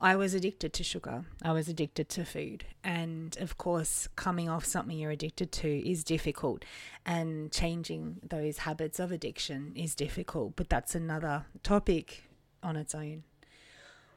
I 0.00 0.16
was 0.16 0.34
addicted 0.34 0.72
to 0.72 0.82
sugar. 0.82 1.24
I 1.42 1.52
was 1.52 1.68
addicted 1.68 2.08
to 2.10 2.24
food. 2.24 2.64
And 2.82 3.36
of 3.38 3.56
course, 3.56 4.08
coming 4.16 4.48
off 4.48 4.64
something 4.64 4.98
you're 4.98 5.12
addicted 5.12 5.52
to 5.52 5.88
is 5.88 6.02
difficult. 6.02 6.64
And 7.06 7.52
changing 7.52 8.16
those 8.28 8.58
habits 8.58 8.98
of 8.98 9.12
addiction 9.12 9.72
is 9.76 9.94
difficult. 9.94 10.56
But 10.56 10.68
that's 10.68 10.96
another 10.96 11.46
topic 11.62 12.24
on 12.64 12.74
its 12.74 12.96
own. 12.96 13.22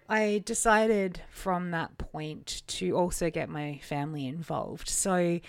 I 0.10 0.42
decided 0.44 1.22
from 1.30 1.72
that 1.72 1.98
point 2.00 2.64
to 2.68 2.98
also 2.98 3.30
get 3.30 3.48
my 3.48 3.80
family 3.84 4.28
involved. 4.28 4.90
So 4.90 5.40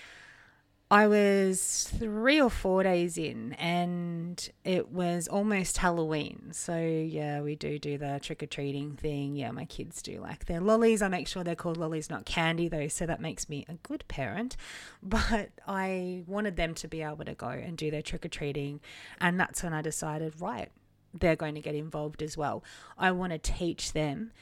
I 0.89 1.09
was 1.09 1.91
three 1.99 2.41
or 2.41 2.49
four 2.49 2.85
days 2.85 3.19
in, 3.19 3.55
and 3.55 4.49
it 4.63 4.93
was 4.93 5.27
almost 5.27 5.79
Halloween. 5.79 6.51
So, 6.53 6.79
yeah, 6.79 7.41
we 7.41 7.57
do 7.57 7.77
do 7.77 7.99
the 7.99 8.21
trick 8.23 8.41
or 8.45 8.47
treating 8.47 8.93
thing. 8.93 9.35
Yeah, 9.35 9.51
my 9.51 9.65
kids 9.65 10.01
do 10.01 10.21
like 10.21 10.45
their 10.47 10.61
lollies. 10.61 11.03
I 11.03 11.09
make 11.09 11.27
sure 11.27 11.43
they're 11.43 11.57
called 11.57 11.77
lollies, 11.77 12.09
not 12.09 12.25
candy, 12.25 12.69
though. 12.69 12.87
So 12.87 13.05
that 13.05 13.21
makes 13.21 13.49
me 13.49 13.65
a 13.69 13.75
good 13.75 14.05
parent. 14.09 14.57
But 15.03 15.51
I 15.67 16.25
wanted 16.27 16.57
them 16.57 16.75
to 16.75 16.89
be 16.89 17.03
able 17.03 17.25
to 17.25 17.35
go 17.35 17.49
and 17.49 17.77
do 17.77 17.91
their 17.91 18.03
trick 18.03 18.25
or 18.25 18.29
treating. 18.29 18.81
And 19.21 19.39
that's 19.39 19.63
when 19.63 19.73
I 19.73 19.81
decided, 19.81 20.41
right, 20.41 20.69
they're 21.15 21.37
going 21.37 21.55
to 21.55 21.61
get 21.61 21.75
involved 21.75 22.23
as 22.23 22.37
well. 22.37 22.63
I 22.99 23.13
want 23.13 23.33
to 23.33 23.39
teach 23.39 23.93
them 23.93 24.33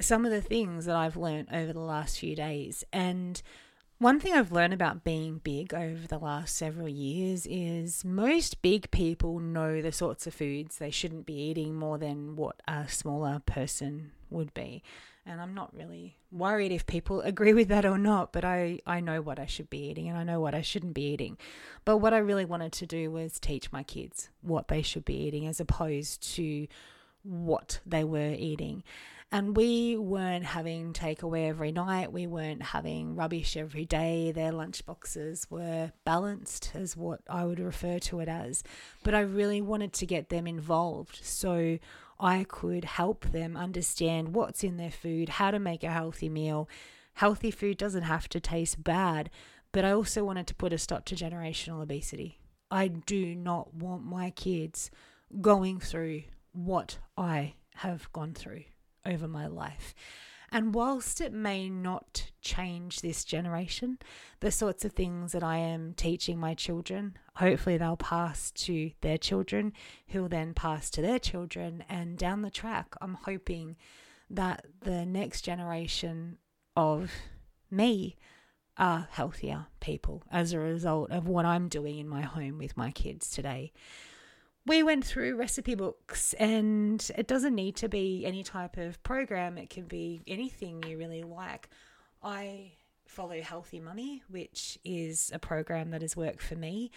some 0.00 0.24
of 0.24 0.30
the 0.30 0.40
things 0.40 0.86
that 0.86 0.96
I've 0.96 1.16
learned 1.16 1.48
over 1.52 1.72
the 1.72 1.80
last 1.80 2.18
few 2.18 2.34
days. 2.34 2.82
And 2.92 3.42
one 3.98 4.20
thing 4.20 4.34
I've 4.34 4.52
learned 4.52 4.74
about 4.74 5.04
being 5.04 5.38
big 5.38 5.72
over 5.72 6.06
the 6.06 6.18
last 6.18 6.54
several 6.54 6.88
years 6.88 7.46
is 7.48 8.04
most 8.04 8.60
big 8.60 8.90
people 8.90 9.38
know 9.38 9.80
the 9.80 9.92
sorts 9.92 10.26
of 10.26 10.34
foods 10.34 10.76
they 10.76 10.90
shouldn't 10.90 11.24
be 11.24 11.34
eating 11.34 11.74
more 11.74 11.96
than 11.96 12.36
what 12.36 12.60
a 12.68 12.86
smaller 12.88 13.40
person 13.46 14.12
would 14.28 14.52
be. 14.52 14.82
And 15.24 15.40
I'm 15.40 15.54
not 15.54 15.74
really 15.74 16.18
worried 16.30 16.72
if 16.72 16.86
people 16.86 17.20
agree 17.22 17.54
with 17.54 17.68
that 17.68 17.86
or 17.86 17.96
not, 17.96 18.32
but 18.32 18.44
I, 18.44 18.80
I 18.86 19.00
know 19.00 19.22
what 19.22 19.38
I 19.38 19.46
should 19.46 19.70
be 19.70 19.88
eating 19.88 20.08
and 20.08 20.18
I 20.18 20.24
know 20.24 20.40
what 20.40 20.54
I 20.54 20.60
shouldn't 20.60 20.94
be 20.94 21.12
eating. 21.12 21.38
But 21.86 21.96
what 21.96 22.12
I 22.12 22.18
really 22.18 22.44
wanted 22.44 22.72
to 22.72 22.86
do 22.86 23.10
was 23.10 23.40
teach 23.40 23.72
my 23.72 23.82
kids 23.82 24.28
what 24.42 24.68
they 24.68 24.82
should 24.82 25.06
be 25.06 25.16
eating 25.16 25.46
as 25.46 25.58
opposed 25.58 26.34
to 26.34 26.66
what 27.22 27.80
they 27.86 28.04
were 28.04 28.34
eating. 28.36 28.84
And 29.32 29.56
we 29.56 29.96
weren't 29.96 30.44
having 30.44 30.92
takeaway 30.92 31.48
every 31.48 31.72
night. 31.72 32.12
We 32.12 32.28
weren't 32.28 32.62
having 32.62 33.16
rubbish 33.16 33.56
every 33.56 33.84
day. 33.84 34.30
Their 34.30 34.52
lunchboxes 34.52 35.50
were 35.50 35.92
balanced, 36.04 36.70
as 36.74 36.96
what 36.96 37.20
I 37.28 37.44
would 37.44 37.58
refer 37.58 37.98
to 37.98 38.20
it 38.20 38.28
as. 38.28 38.62
But 39.02 39.14
I 39.14 39.20
really 39.20 39.60
wanted 39.60 39.92
to 39.94 40.06
get 40.06 40.28
them 40.28 40.46
involved 40.46 41.18
so 41.22 41.78
I 42.20 42.46
could 42.48 42.84
help 42.84 43.26
them 43.26 43.56
understand 43.56 44.32
what's 44.32 44.62
in 44.62 44.76
their 44.76 44.92
food, 44.92 45.28
how 45.28 45.50
to 45.50 45.58
make 45.58 45.82
a 45.82 45.90
healthy 45.90 46.28
meal. 46.28 46.68
Healthy 47.14 47.50
food 47.50 47.78
doesn't 47.78 48.04
have 48.04 48.28
to 48.28 48.40
taste 48.40 48.84
bad, 48.84 49.28
but 49.72 49.84
I 49.84 49.90
also 49.90 50.22
wanted 50.24 50.46
to 50.46 50.54
put 50.54 50.72
a 50.72 50.78
stop 50.78 51.04
to 51.06 51.16
generational 51.16 51.82
obesity. 51.82 52.38
I 52.70 52.88
do 52.88 53.34
not 53.34 53.74
want 53.74 54.04
my 54.04 54.30
kids 54.30 54.90
going 55.40 55.80
through 55.80 56.22
what 56.52 56.98
I 57.18 57.54
have 57.74 58.10
gone 58.12 58.32
through 58.32 58.62
over 59.06 59.28
my 59.28 59.46
life. 59.46 59.94
And 60.52 60.74
whilst 60.74 61.20
it 61.20 61.32
may 61.32 61.68
not 61.68 62.30
change 62.40 63.00
this 63.00 63.24
generation, 63.24 63.98
the 64.40 64.52
sorts 64.52 64.84
of 64.84 64.92
things 64.92 65.32
that 65.32 65.42
I 65.42 65.56
am 65.58 65.92
teaching 65.94 66.38
my 66.38 66.54
children, 66.54 67.16
hopefully 67.34 67.76
they'll 67.76 67.96
pass 67.96 68.52
to 68.52 68.92
their 69.00 69.18
children, 69.18 69.72
who 70.08 70.22
will 70.22 70.28
then 70.28 70.54
pass 70.54 70.88
to 70.90 71.02
their 71.02 71.18
children. 71.18 71.84
And 71.88 72.16
down 72.16 72.42
the 72.42 72.50
track, 72.50 72.94
I'm 73.00 73.14
hoping 73.14 73.76
that 74.30 74.64
the 74.80 75.04
next 75.04 75.42
generation 75.42 76.38
of 76.76 77.10
me 77.70 78.16
are 78.78 79.08
healthier 79.10 79.66
people 79.80 80.22
as 80.30 80.52
a 80.52 80.58
result 80.58 81.10
of 81.10 81.26
what 81.26 81.44
I'm 81.44 81.68
doing 81.68 81.98
in 81.98 82.08
my 82.08 82.22
home 82.22 82.58
with 82.58 82.76
my 82.76 82.90
kids 82.90 83.30
today 83.30 83.72
we 84.66 84.82
went 84.82 85.04
through 85.04 85.36
recipe 85.36 85.74
books, 85.74 86.34
and 86.34 87.10
it 87.16 87.26
doesn't 87.26 87.54
need 87.54 87.76
to 87.76 87.88
be 87.88 88.24
any 88.26 88.42
type 88.42 88.76
of 88.76 89.02
program, 89.02 89.58
it 89.58 89.70
can 89.70 89.84
be 89.84 90.22
anything 90.26 90.82
you 90.82 90.98
really 90.98 91.22
like. 91.22 91.68
I 92.22 92.72
follow 93.06 93.40
Healthy 93.40 93.80
Mummy, 93.80 94.22
which 94.28 94.78
is 94.84 95.30
a 95.32 95.38
program 95.38 95.90
that 95.90 96.02
has 96.02 96.16
worked 96.16 96.42
for 96.42 96.56
me, 96.56 96.90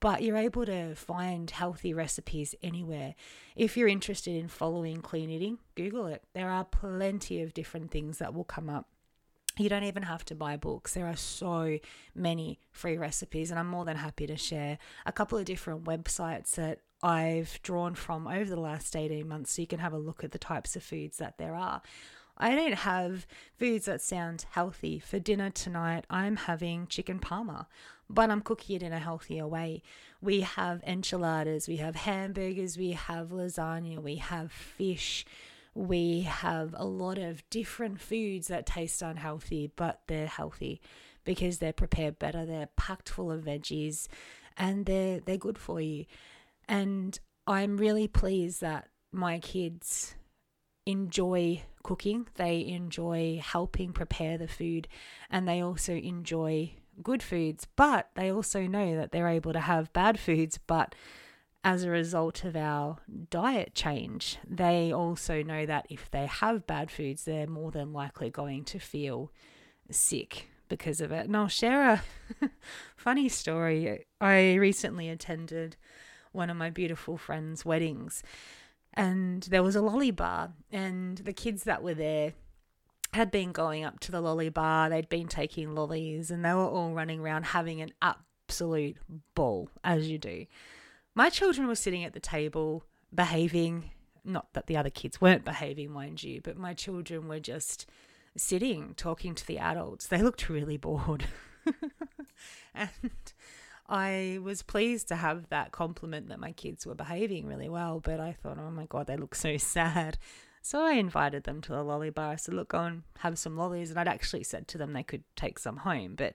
but 0.00 0.22
you're 0.22 0.36
able 0.36 0.64
to 0.66 0.94
find 0.94 1.50
healthy 1.50 1.92
recipes 1.92 2.54
anywhere. 2.62 3.14
If 3.56 3.76
you're 3.76 3.88
interested 3.88 4.36
in 4.36 4.48
following 4.48 5.02
clean 5.02 5.28
eating, 5.28 5.58
Google 5.74 6.06
it. 6.06 6.22
There 6.32 6.48
are 6.48 6.64
plenty 6.64 7.42
of 7.42 7.52
different 7.52 7.90
things 7.90 8.18
that 8.18 8.32
will 8.32 8.44
come 8.44 8.70
up. 8.70 8.88
You 9.58 9.68
don't 9.68 9.84
even 9.84 10.02
have 10.04 10.24
to 10.26 10.34
buy 10.34 10.56
books. 10.56 10.94
There 10.94 11.06
are 11.06 11.16
so 11.16 11.78
many 12.14 12.60
free 12.72 12.98
recipes, 12.98 13.50
and 13.50 13.58
I'm 13.58 13.68
more 13.68 13.84
than 13.84 13.96
happy 13.96 14.26
to 14.26 14.36
share 14.36 14.78
a 15.06 15.12
couple 15.12 15.38
of 15.38 15.46
different 15.46 15.84
websites 15.84 16.52
that 16.52 16.80
I've 17.02 17.60
drawn 17.62 17.94
from 17.94 18.26
over 18.26 18.48
the 18.48 18.60
last 18.60 18.96
18 18.96 19.28
months 19.28 19.52
so 19.52 19.62
you 19.62 19.68
can 19.68 19.80
have 19.80 19.92
a 19.92 19.98
look 19.98 20.24
at 20.24 20.32
the 20.32 20.38
types 20.38 20.76
of 20.76 20.82
foods 20.82 21.18
that 21.18 21.38
there 21.38 21.54
are. 21.54 21.82
I 22.38 22.54
don't 22.54 22.74
have 22.74 23.26
foods 23.58 23.86
that 23.86 24.02
sound 24.02 24.44
healthy. 24.50 24.98
For 24.98 25.18
dinner 25.18 25.50
tonight, 25.50 26.04
I'm 26.10 26.36
having 26.36 26.86
chicken 26.86 27.18
parma, 27.18 27.66
but 28.10 28.30
I'm 28.30 28.42
cooking 28.42 28.76
it 28.76 28.82
in 28.82 28.92
a 28.92 28.98
healthier 28.98 29.46
way. 29.46 29.82
We 30.20 30.42
have 30.42 30.82
enchiladas, 30.84 31.66
we 31.66 31.76
have 31.76 31.96
hamburgers, 31.96 32.76
we 32.76 32.92
have 32.92 33.28
lasagna, 33.28 34.02
we 34.02 34.16
have 34.16 34.52
fish, 34.52 35.24
we 35.74 36.22
have 36.22 36.74
a 36.76 36.84
lot 36.84 37.18
of 37.18 37.48
different 37.50 38.00
foods 38.00 38.48
that 38.48 38.66
taste 38.66 39.02
unhealthy, 39.02 39.70
but 39.76 40.00
they're 40.06 40.26
healthy 40.26 40.80
because 41.24 41.58
they're 41.58 41.72
prepared 41.72 42.18
better. 42.18 42.46
They're 42.46 42.68
packed 42.76 43.08
full 43.08 43.30
of 43.30 43.44
veggies 43.44 44.08
and 44.56 44.86
they're 44.86 45.20
they're 45.20 45.36
good 45.36 45.58
for 45.58 45.80
you. 45.80 46.06
And 46.68 47.18
I'm 47.46 47.76
really 47.76 48.08
pleased 48.08 48.60
that 48.60 48.88
my 49.12 49.38
kids 49.38 50.14
enjoy 50.84 51.62
cooking, 51.82 52.26
they 52.34 52.66
enjoy 52.66 53.40
helping 53.42 53.92
prepare 53.92 54.38
the 54.38 54.48
food, 54.48 54.88
and 55.30 55.46
they 55.46 55.60
also 55.60 55.94
enjoy 55.94 56.72
good 57.02 57.22
foods, 57.22 57.66
but 57.76 58.10
they 58.14 58.30
also 58.30 58.62
know 58.66 58.96
that 58.96 59.12
they're 59.12 59.28
able 59.28 59.52
to 59.52 59.60
have 59.60 59.92
bad 59.92 60.18
foods, 60.18 60.58
but 60.66 60.94
as 61.66 61.82
a 61.82 61.90
result 61.90 62.44
of 62.44 62.54
our 62.54 62.98
diet 63.30 63.74
change, 63.74 64.38
they 64.48 64.92
also 64.92 65.42
know 65.42 65.66
that 65.66 65.86
if 65.90 66.08
they 66.12 66.26
have 66.26 66.66
bad 66.66 66.90
foods, 66.90 67.24
they're 67.24 67.46
more 67.46 67.72
than 67.72 67.92
likely 67.92 68.30
going 68.30 68.64
to 68.64 68.78
feel 68.78 69.32
sick 69.90 70.48
because 70.68 71.00
of 71.00 71.10
it. 71.10 71.26
And 71.26 71.36
I'll 71.36 71.48
share 71.48 71.90
a 71.90 72.02
funny 72.96 73.28
story. 73.28 74.06
I 74.20 74.54
recently 74.54 75.08
attended 75.08 75.76
one 76.36 76.50
of 76.50 76.56
my 76.56 76.70
beautiful 76.70 77.16
friends' 77.16 77.64
weddings, 77.64 78.22
and 78.94 79.42
there 79.44 79.62
was 79.62 79.76
a 79.76 79.82
lolly 79.82 80.10
bar, 80.10 80.52
and 80.70 81.18
the 81.18 81.32
kids 81.32 81.64
that 81.64 81.82
were 81.82 81.94
there 81.94 82.32
had 83.12 83.30
been 83.30 83.52
going 83.52 83.84
up 83.84 83.98
to 84.00 84.12
the 84.12 84.20
lolly 84.20 84.48
bar. 84.48 84.88
They'd 84.88 85.08
been 85.08 85.28
taking 85.28 85.74
lollies, 85.74 86.30
and 86.30 86.44
they 86.44 86.52
were 86.52 86.68
all 86.68 86.92
running 86.92 87.20
around 87.20 87.46
having 87.46 87.80
an 87.80 87.92
absolute 88.02 88.96
ball, 89.34 89.70
as 89.82 90.08
you 90.08 90.18
do. 90.18 90.46
My 91.14 91.30
children 91.30 91.66
were 91.66 91.74
sitting 91.74 92.04
at 92.04 92.12
the 92.12 92.20
table 92.20 92.84
behaving. 93.14 93.90
Not 94.24 94.52
that 94.54 94.66
the 94.66 94.76
other 94.76 94.90
kids 94.90 95.20
weren't 95.20 95.44
behaving, 95.44 95.90
mind 95.90 96.22
you, 96.22 96.40
but 96.42 96.56
my 96.56 96.74
children 96.74 97.28
were 97.28 97.40
just 97.40 97.86
sitting 98.36 98.94
talking 98.96 99.34
to 99.34 99.46
the 99.46 99.58
adults. 99.58 100.06
They 100.06 100.22
looked 100.22 100.48
really 100.48 100.76
bored. 100.76 101.24
and 102.74 102.90
I 103.88 104.38
was 104.42 104.62
pleased 104.62 105.08
to 105.08 105.16
have 105.16 105.48
that 105.48 105.72
compliment 105.72 106.28
that 106.28 106.40
my 106.40 106.52
kids 106.52 106.86
were 106.86 106.94
behaving 106.94 107.46
really 107.46 107.68
well, 107.68 108.00
but 108.00 108.20
I 108.20 108.32
thought, 108.32 108.58
oh 108.58 108.70
my 108.70 108.86
God, 108.86 109.06
they 109.06 109.16
look 109.16 109.34
so 109.34 109.56
sad. 109.58 110.18
So 110.62 110.84
I 110.84 110.92
invited 110.94 111.44
them 111.44 111.60
to 111.62 111.72
the 111.72 111.84
lolly 111.84 112.10
bar. 112.10 112.32
I 112.32 112.36
said, 112.36 112.54
look, 112.54 112.70
go 112.70 112.80
and 112.80 113.02
have 113.18 113.38
some 113.38 113.56
lollies. 113.56 113.90
And 113.90 114.00
I'd 114.00 114.08
actually 114.08 114.42
said 114.42 114.66
to 114.68 114.78
them 114.78 114.92
they 114.92 115.04
could 115.04 115.22
take 115.36 115.60
some 115.60 115.76
home. 115.78 116.14
But 116.16 116.34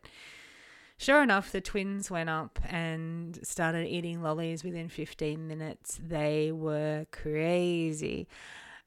sure 0.97 1.21
enough, 1.21 1.51
the 1.51 1.59
twins 1.59 2.09
went 2.09 2.29
up 2.29 2.57
and 2.65 3.37
started 3.45 3.87
eating 3.87 4.21
lollies 4.21 4.63
within 4.63 4.87
15 4.87 5.45
minutes. 5.45 5.99
They 6.01 6.53
were 6.53 7.07
crazy. 7.11 8.29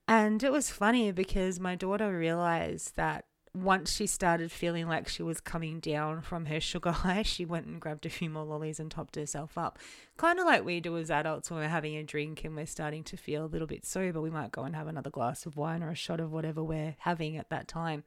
And 0.08 0.42
it 0.42 0.52
was 0.52 0.70
funny 0.70 1.12
because 1.12 1.60
my 1.60 1.74
daughter 1.74 2.16
realized 2.16 2.96
that 2.96 3.26
once 3.54 3.94
she 3.94 4.06
started 4.06 4.50
feeling 4.50 4.88
like 4.88 5.06
she 5.06 5.22
was 5.22 5.40
coming 5.40 5.78
down 5.78 6.20
from 6.20 6.46
her 6.46 6.58
sugar 6.58 6.90
high, 6.92 7.22
she 7.22 7.44
went 7.44 7.66
and 7.66 7.80
grabbed 7.80 8.04
a 8.04 8.10
few 8.10 8.28
more 8.28 8.44
lollies 8.44 8.80
and 8.80 8.90
topped 8.90 9.14
herself 9.14 9.56
up. 9.56 9.78
Kind 10.16 10.40
of 10.40 10.44
like 10.44 10.64
we 10.64 10.80
do 10.80 10.96
as 10.98 11.10
adults 11.10 11.50
when 11.50 11.60
we're 11.60 11.68
having 11.68 11.96
a 11.96 12.02
drink 12.02 12.44
and 12.44 12.56
we're 12.56 12.66
starting 12.66 13.04
to 13.04 13.16
feel 13.16 13.44
a 13.44 13.46
little 13.46 13.68
bit 13.68 13.86
sober. 13.86 14.20
We 14.20 14.30
might 14.30 14.50
go 14.50 14.64
and 14.64 14.74
have 14.74 14.88
another 14.88 15.10
glass 15.10 15.46
of 15.46 15.56
wine 15.56 15.82
or 15.82 15.90
a 15.90 15.94
shot 15.94 16.18
of 16.18 16.32
whatever 16.32 16.64
we're 16.64 16.96
having 16.98 17.36
at 17.36 17.50
that 17.50 17.68
time. 17.68 18.02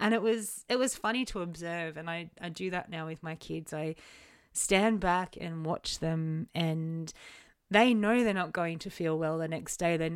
And 0.00 0.14
it 0.14 0.22
was 0.22 0.64
it 0.68 0.78
was 0.78 0.96
funny 0.96 1.24
to 1.26 1.42
observe, 1.42 1.96
and 1.96 2.10
I, 2.10 2.30
I 2.40 2.48
do 2.48 2.70
that 2.70 2.90
now 2.90 3.06
with 3.06 3.22
my 3.22 3.36
kids. 3.36 3.72
I 3.72 3.94
stand 4.52 4.98
back 4.98 5.36
and 5.40 5.64
watch 5.64 6.00
them 6.00 6.48
and 6.54 7.12
they 7.70 7.92
know 7.94 8.24
they're 8.24 8.32
not 8.32 8.52
going 8.52 8.78
to 8.80 8.90
feel 8.90 9.18
well 9.18 9.38
the 9.38 9.46
next 9.46 9.76
day. 9.76 9.96
They 9.96 10.10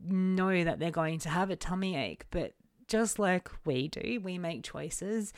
know 0.00 0.62
that 0.62 0.78
they're 0.78 0.90
going 0.90 1.18
to 1.20 1.30
have 1.30 1.50
a 1.50 1.56
tummy 1.56 1.96
ache, 1.96 2.26
but 2.30 2.52
just 2.88 3.18
like 3.18 3.48
we 3.64 3.88
do, 3.88 4.20
we 4.22 4.38
make 4.38 4.64
choices. 4.64 5.32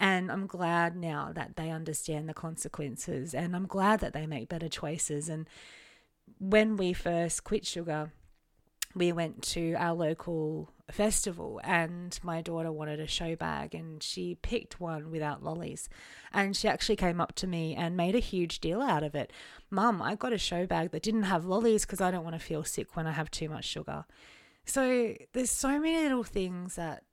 And 0.00 0.30
I'm 0.30 0.46
glad 0.46 0.96
now 0.96 1.32
that 1.34 1.56
they 1.56 1.70
understand 1.70 2.28
the 2.28 2.34
consequences 2.34 3.34
and 3.34 3.54
I'm 3.54 3.66
glad 3.66 4.00
that 4.00 4.12
they 4.12 4.26
make 4.26 4.48
better 4.48 4.68
choices. 4.68 5.28
And 5.28 5.48
when 6.38 6.76
we 6.76 6.92
first 6.92 7.44
quit 7.44 7.64
sugar, 7.64 8.10
we 8.94 9.12
went 9.12 9.42
to 9.42 9.74
our 9.74 9.94
local 9.94 10.70
festival 10.90 11.60
and 11.64 12.18
my 12.22 12.42
daughter 12.42 12.70
wanted 12.70 13.00
a 13.00 13.06
show 13.06 13.34
bag 13.34 13.74
and 13.74 14.02
she 14.02 14.36
picked 14.42 14.78
one 14.78 15.10
without 15.10 15.42
lollies 15.42 15.88
and 16.32 16.54
she 16.54 16.68
actually 16.68 16.96
came 16.96 17.20
up 17.20 17.34
to 17.34 17.46
me 17.46 17.74
and 17.74 17.96
made 17.96 18.14
a 18.14 18.20
huge 18.20 18.60
deal 18.60 18.82
out 18.82 19.02
of 19.02 19.14
it 19.14 19.32
mum 19.70 20.02
i 20.02 20.14
got 20.14 20.32
a 20.32 20.38
show 20.38 20.66
bag 20.66 20.90
that 20.90 21.02
didn't 21.02 21.22
have 21.22 21.46
lollies 21.46 21.86
because 21.86 22.02
i 22.02 22.10
don't 22.10 22.22
want 22.22 22.36
to 22.36 22.38
feel 22.38 22.62
sick 22.62 22.94
when 22.94 23.06
i 23.06 23.12
have 23.12 23.30
too 23.30 23.48
much 23.48 23.64
sugar 23.64 24.04
so 24.64 25.14
there's 25.32 25.50
so 25.50 25.78
many 25.78 26.02
little 26.02 26.24
things 26.24 26.76
that 26.76 27.04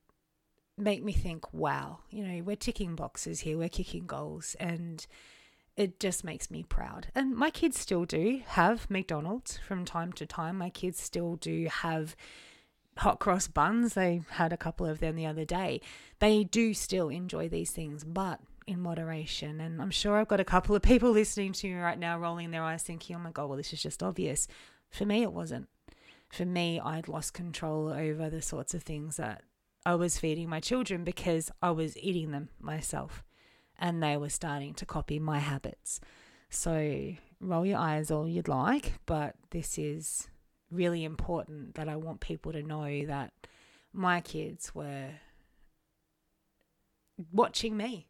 make 0.77 1.03
me 1.03 1.11
think 1.11 1.53
wow 1.53 1.99
you 2.09 2.25
know 2.25 2.43
we're 2.43 2.55
ticking 2.55 2.95
boxes 2.95 3.41
here 3.41 3.57
we're 3.57 3.69
kicking 3.69 4.07
goals 4.07 4.55
and 4.59 5.05
it 5.77 5.99
just 5.99 6.23
makes 6.23 6.51
me 6.51 6.63
proud. 6.63 7.07
And 7.15 7.35
my 7.35 7.49
kids 7.49 7.79
still 7.79 8.05
do 8.05 8.41
have 8.45 8.89
McDonald's 8.89 9.57
from 9.57 9.85
time 9.85 10.11
to 10.13 10.25
time. 10.25 10.57
My 10.57 10.69
kids 10.69 11.01
still 11.01 11.37
do 11.37 11.67
have 11.71 12.15
hot 12.97 13.19
cross 13.19 13.47
buns. 13.47 13.93
They 13.93 14.21
had 14.31 14.51
a 14.51 14.57
couple 14.57 14.85
of 14.85 14.99
them 14.99 15.15
the 15.15 15.25
other 15.25 15.45
day. 15.45 15.81
They 16.19 16.43
do 16.43 16.73
still 16.73 17.09
enjoy 17.09 17.49
these 17.49 17.71
things, 17.71 18.03
but 18.03 18.39
in 18.67 18.81
moderation. 18.81 19.59
And 19.61 19.81
I'm 19.81 19.91
sure 19.91 20.17
I've 20.17 20.27
got 20.27 20.39
a 20.39 20.45
couple 20.45 20.75
of 20.75 20.81
people 20.81 21.11
listening 21.11 21.53
to 21.53 21.67
me 21.67 21.75
right 21.75 21.99
now 21.99 22.19
rolling 22.19 22.51
their 22.51 22.63
eyes 22.63 22.83
thinking, 22.83 23.15
oh 23.15 23.19
my 23.19 23.31
God, 23.31 23.47
well, 23.47 23.57
this 23.57 23.73
is 23.73 23.81
just 23.81 24.03
obvious. 24.03 24.47
For 24.89 25.05
me, 25.05 25.23
it 25.23 25.31
wasn't. 25.31 25.69
For 26.31 26.45
me, 26.45 26.79
I'd 26.79 27.07
lost 27.07 27.33
control 27.33 27.89
over 27.89 28.29
the 28.29 28.41
sorts 28.41 28.73
of 28.73 28.83
things 28.83 29.17
that 29.17 29.43
I 29.85 29.95
was 29.95 30.17
feeding 30.17 30.47
my 30.49 30.59
children 30.59 31.03
because 31.03 31.51
I 31.61 31.71
was 31.71 31.97
eating 31.97 32.31
them 32.31 32.49
myself 32.59 33.23
and 33.77 34.01
they 34.01 34.15
were 34.15 34.29
starting 34.29 34.73
to 34.75 34.85
copy 34.85 35.19
my 35.19 35.39
habits. 35.39 35.99
So 36.49 37.13
roll 37.39 37.65
your 37.65 37.79
eyes 37.79 38.11
all 38.11 38.27
you'd 38.27 38.47
like, 38.47 38.93
but 39.05 39.35
this 39.49 39.77
is 39.77 40.29
really 40.69 41.03
important 41.03 41.75
that 41.75 41.89
I 41.89 41.95
want 41.95 42.21
people 42.21 42.51
to 42.53 42.61
know 42.61 43.05
that 43.07 43.33
my 43.91 44.21
kids 44.21 44.73
were 44.73 45.09
watching 47.31 47.75
me. 47.75 48.07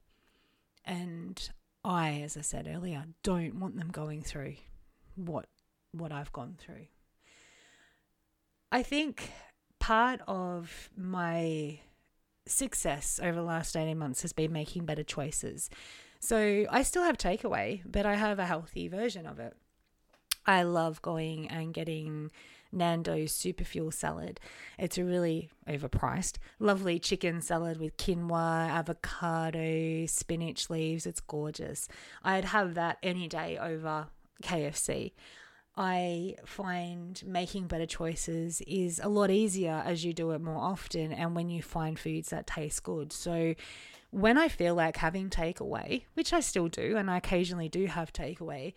And 0.86 1.50
I, 1.84 2.22
as 2.22 2.38
I 2.38 2.42
said 2.42 2.68
earlier, 2.68 3.06
don't 3.24 3.60
want 3.60 3.78
them 3.78 3.90
going 3.90 4.22
through 4.22 4.56
what 5.16 5.46
what 5.94 6.12
I've 6.12 6.32
gone 6.32 6.56
through. 6.58 6.88
I 8.72 8.84
think 8.84 9.32
part 9.80 10.22
of 10.28 10.90
my 10.96 11.80
success 12.48 13.20
over 13.22 13.36
the 13.36 13.44
last 13.44 13.75
18 13.75 13.98
months 13.98 14.22
has 14.22 14.34
been 14.34 14.51
making 14.51 14.86
better 14.86 15.04
choices. 15.04 15.70
So 16.20 16.66
I 16.70 16.84
still 16.84 17.04
have 17.04 17.18
takeaway, 17.18 17.82
but 17.86 18.06
I 18.06 18.16
have 18.16 18.40
a 18.40 18.46
healthy 18.46 18.88
version 18.88 19.25
of 19.25 19.40
it. 19.40 19.56
I 20.46 20.63
love 20.63 21.01
going 21.01 21.48
and 21.50 21.74
getting 21.74 22.32
Nando's 22.72 23.32
super 23.32 23.63
fuel 23.63 23.92
salad. 23.92 24.40
It's 24.80 24.98
a 24.98 25.04
really 25.04 25.50
overpriced, 25.68 26.38
lovely 26.60 27.00
chicken 27.00 27.42
salad 27.42 27.80
with 27.80 27.98
quinoa, 27.98 28.70
avocado, 28.70 30.06
spinach 30.06 30.70
leaves. 30.70 31.06
It's 31.06 31.20
gorgeous. 31.20 31.88
I'd 32.24 32.46
have 32.46 32.75
that 32.75 32.98
any 33.04 33.28
day 33.28 33.58
over 33.58 34.08
KFC. 34.44 35.12
I 35.75 36.36
find 36.46 37.22
making 37.25 37.68
better 37.68 37.86
choices 37.86 38.62
is 38.68 39.00
a 39.01 39.08
lot 39.08 39.32
easier 39.32 39.82
as 39.86 40.04
you 40.04 40.13
do 40.13 40.32
it 40.32 40.42
more 40.42 40.58
often 40.62 41.13
and 41.13 41.36
when 41.36 41.50
you 41.50 41.62
find 41.62 41.98
foods 41.98 42.30
that 42.30 42.48
taste 42.48 42.84
good. 42.84 43.13
So, 43.13 43.56
when 44.10 44.38
I 44.38 44.50
feel 44.50 44.75
like 44.75 44.98
having 44.98 45.30
takeaway, 45.30 46.04
which 46.16 46.34
I 46.34 46.42
still 46.42 46.68
do, 46.68 46.98
and 46.98 47.10
I 47.10 47.18
occasionally 47.18 47.70
do 47.70 47.86
have 47.86 48.12
takeaway, 48.12 48.74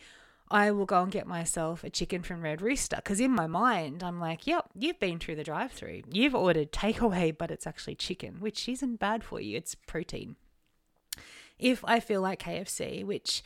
I 0.49 0.71
will 0.71 0.87
go 0.87 1.03
and 1.03 1.11
get 1.11 1.27
myself 1.27 1.83
a 1.83 1.91
chicken 1.91 2.23
from 2.23 2.43
Red 2.43 2.63
Rooster 2.63 2.97
because 2.97 3.19
in 3.19 3.33
my 3.33 3.49
mind, 3.49 4.05
I'm 4.05 4.21
like, 4.21 4.47
yep, 4.47 4.67
you've 4.79 5.01
been 5.01 5.19
through 5.19 5.35
the 5.37 5.43
drive 5.43 5.73
through. 5.73 6.03
You've 6.11 6.35
ordered 6.35 6.71
takeaway, 6.71 7.37
but 7.37 7.51
it's 7.51 7.67
actually 7.67 7.97
chicken, 7.97 8.37
which 8.39 8.69
isn't 8.69 9.01
bad 9.01 9.25
for 9.25 9.41
you. 9.41 9.57
It's 9.57 9.75
protein. 9.75 10.37
If 11.59 11.85
I 11.85 11.99
feel 11.99 12.21
like 12.21 12.43
KFC, 12.43 13.05
which 13.05 13.43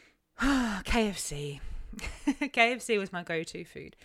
KFC, 0.40 1.60
KFC 2.26 2.98
was 2.98 3.12
my 3.12 3.22
go 3.22 3.42
to 3.42 3.64
food. 3.64 3.96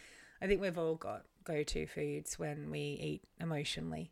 I 0.42 0.48
think 0.48 0.62
we've 0.62 0.78
all 0.78 0.96
got 0.96 1.24
go 1.44 1.64
to 1.64 1.86
foods 1.86 2.38
when 2.38 2.70
we 2.72 2.80
eat 2.80 3.22
emotionally. 3.40 4.12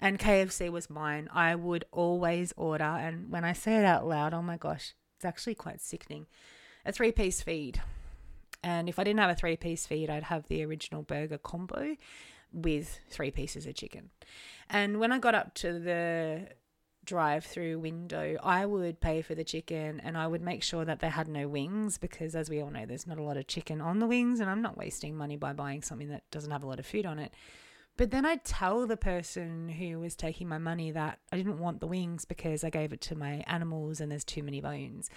And 0.00 0.18
KFC 0.18 0.70
was 0.70 0.90
mine. 0.90 1.28
I 1.32 1.54
would 1.54 1.84
always 1.92 2.52
order, 2.56 2.82
and 2.82 3.30
when 3.30 3.44
I 3.44 3.52
say 3.52 3.76
it 3.76 3.84
out 3.84 4.06
loud, 4.06 4.34
oh 4.34 4.42
my 4.42 4.56
gosh, 4.56 4.94
it's 5.16 5.24
actually 5.24 5.54
quite 5.54 5.80
sickening. 5.80 6.26
A 6.84 6.92
three 6.92 7.12
piece 7.12 7.40
feed. 7.40 7.80
And 8.64 8.88
if 8.88 8.98
I 8.98 9.04
didn't 9.04 9.20
have 9.20 9.30
a 9.30 9.34
three 9.34 9.56
piece 9.56 9.86
feed, 9.86 10.10
I'd 10.10 10.24
have 10.24 10.48
the 10.48 10.64
original 10.64 11.02
burger 11.02 11.38
combo 11.38 11.96
with 12.52 12.98
three 13.08 13.30
pieces 13.30 13.66
of 13.66 13.74
chicken. 13.74 14.10
And 14.68 14.98
when 14.98 15.12
I 15.12 15.18
got 15.18 15.34
up 15.34 15.54
to 15.54 15.78
the 15.78 16.48
drive 17.04 17.44
through 17.44 17.78
window, 17.80 18.36
I 18.42 18.66
would 18.66 19.00
pay 19.00 19.22
for 19.22 19.34
the 19.34 19.44
chicken 19.44 20.00
and 20.00 20.16
I 20.16 20.26
would 20.26 20.42
make 20.42 20.62
sure 20.62 20.84
that 20.84 21.00
they 21.00 21.08
had 21.08 21.28
no 21.28 21.48
wings 21.48 21.98
because, 21.98 22.34
as 22.34 22.48
we 22.48 22.60
all 22.60 22.70
know, 22.70 22.86
there's 22.86 23.06
not 23.06 23.18
a 23.18 23.22
lot 23.22 23.36
of 23.36 23.46
chicken 23.46 23.80
on 23.80 23.98
the 23.98 24.06
wings, 24.06 24.40
and 24.40 24.48
I'm 24.48 24.62
not 24.62 24.78
wasting 24.78 25.16
money 25.16 25.36
by 25.36 25.52
buying 25.52 25.82
something 25.82 26.08
that 26.08 26.22
doesn't 26.30 26.50
have 26.50 26.62
a 26.62 26.66
lot 26.66 26.78
of 26.78 26.86
food 26.86 27.06
on 27.06 27.18
it. 27.18 27.32
But 27.96 28.10
then 28.10 28.24
I'd 28.24 28.44
tell 28.44 28.86
the 28.86 28.96
person 28.96 29.68
who 29.68 30.00
was 30.00 30.16
taking 30.16 30.48
my 30.48 30.58
money 30.58 30.90
that 30.92 31.18
I 31.30 31.36
didn't 31.36 31.58
want 31.58 31.80
the 31.80 31.86
wings 31.86 32.24
because 32.24 32.64
I 32.64 32.70
gave 32.70 32.92
it 32.92 33.00
to 33.02 33.14
my 33.14 33.44
animals 33.46 34.00
and 34.00 34.10
there's 34.10 34.24
too 34.24 34.42
many 34.42 34.60
bones. 34.60 35.10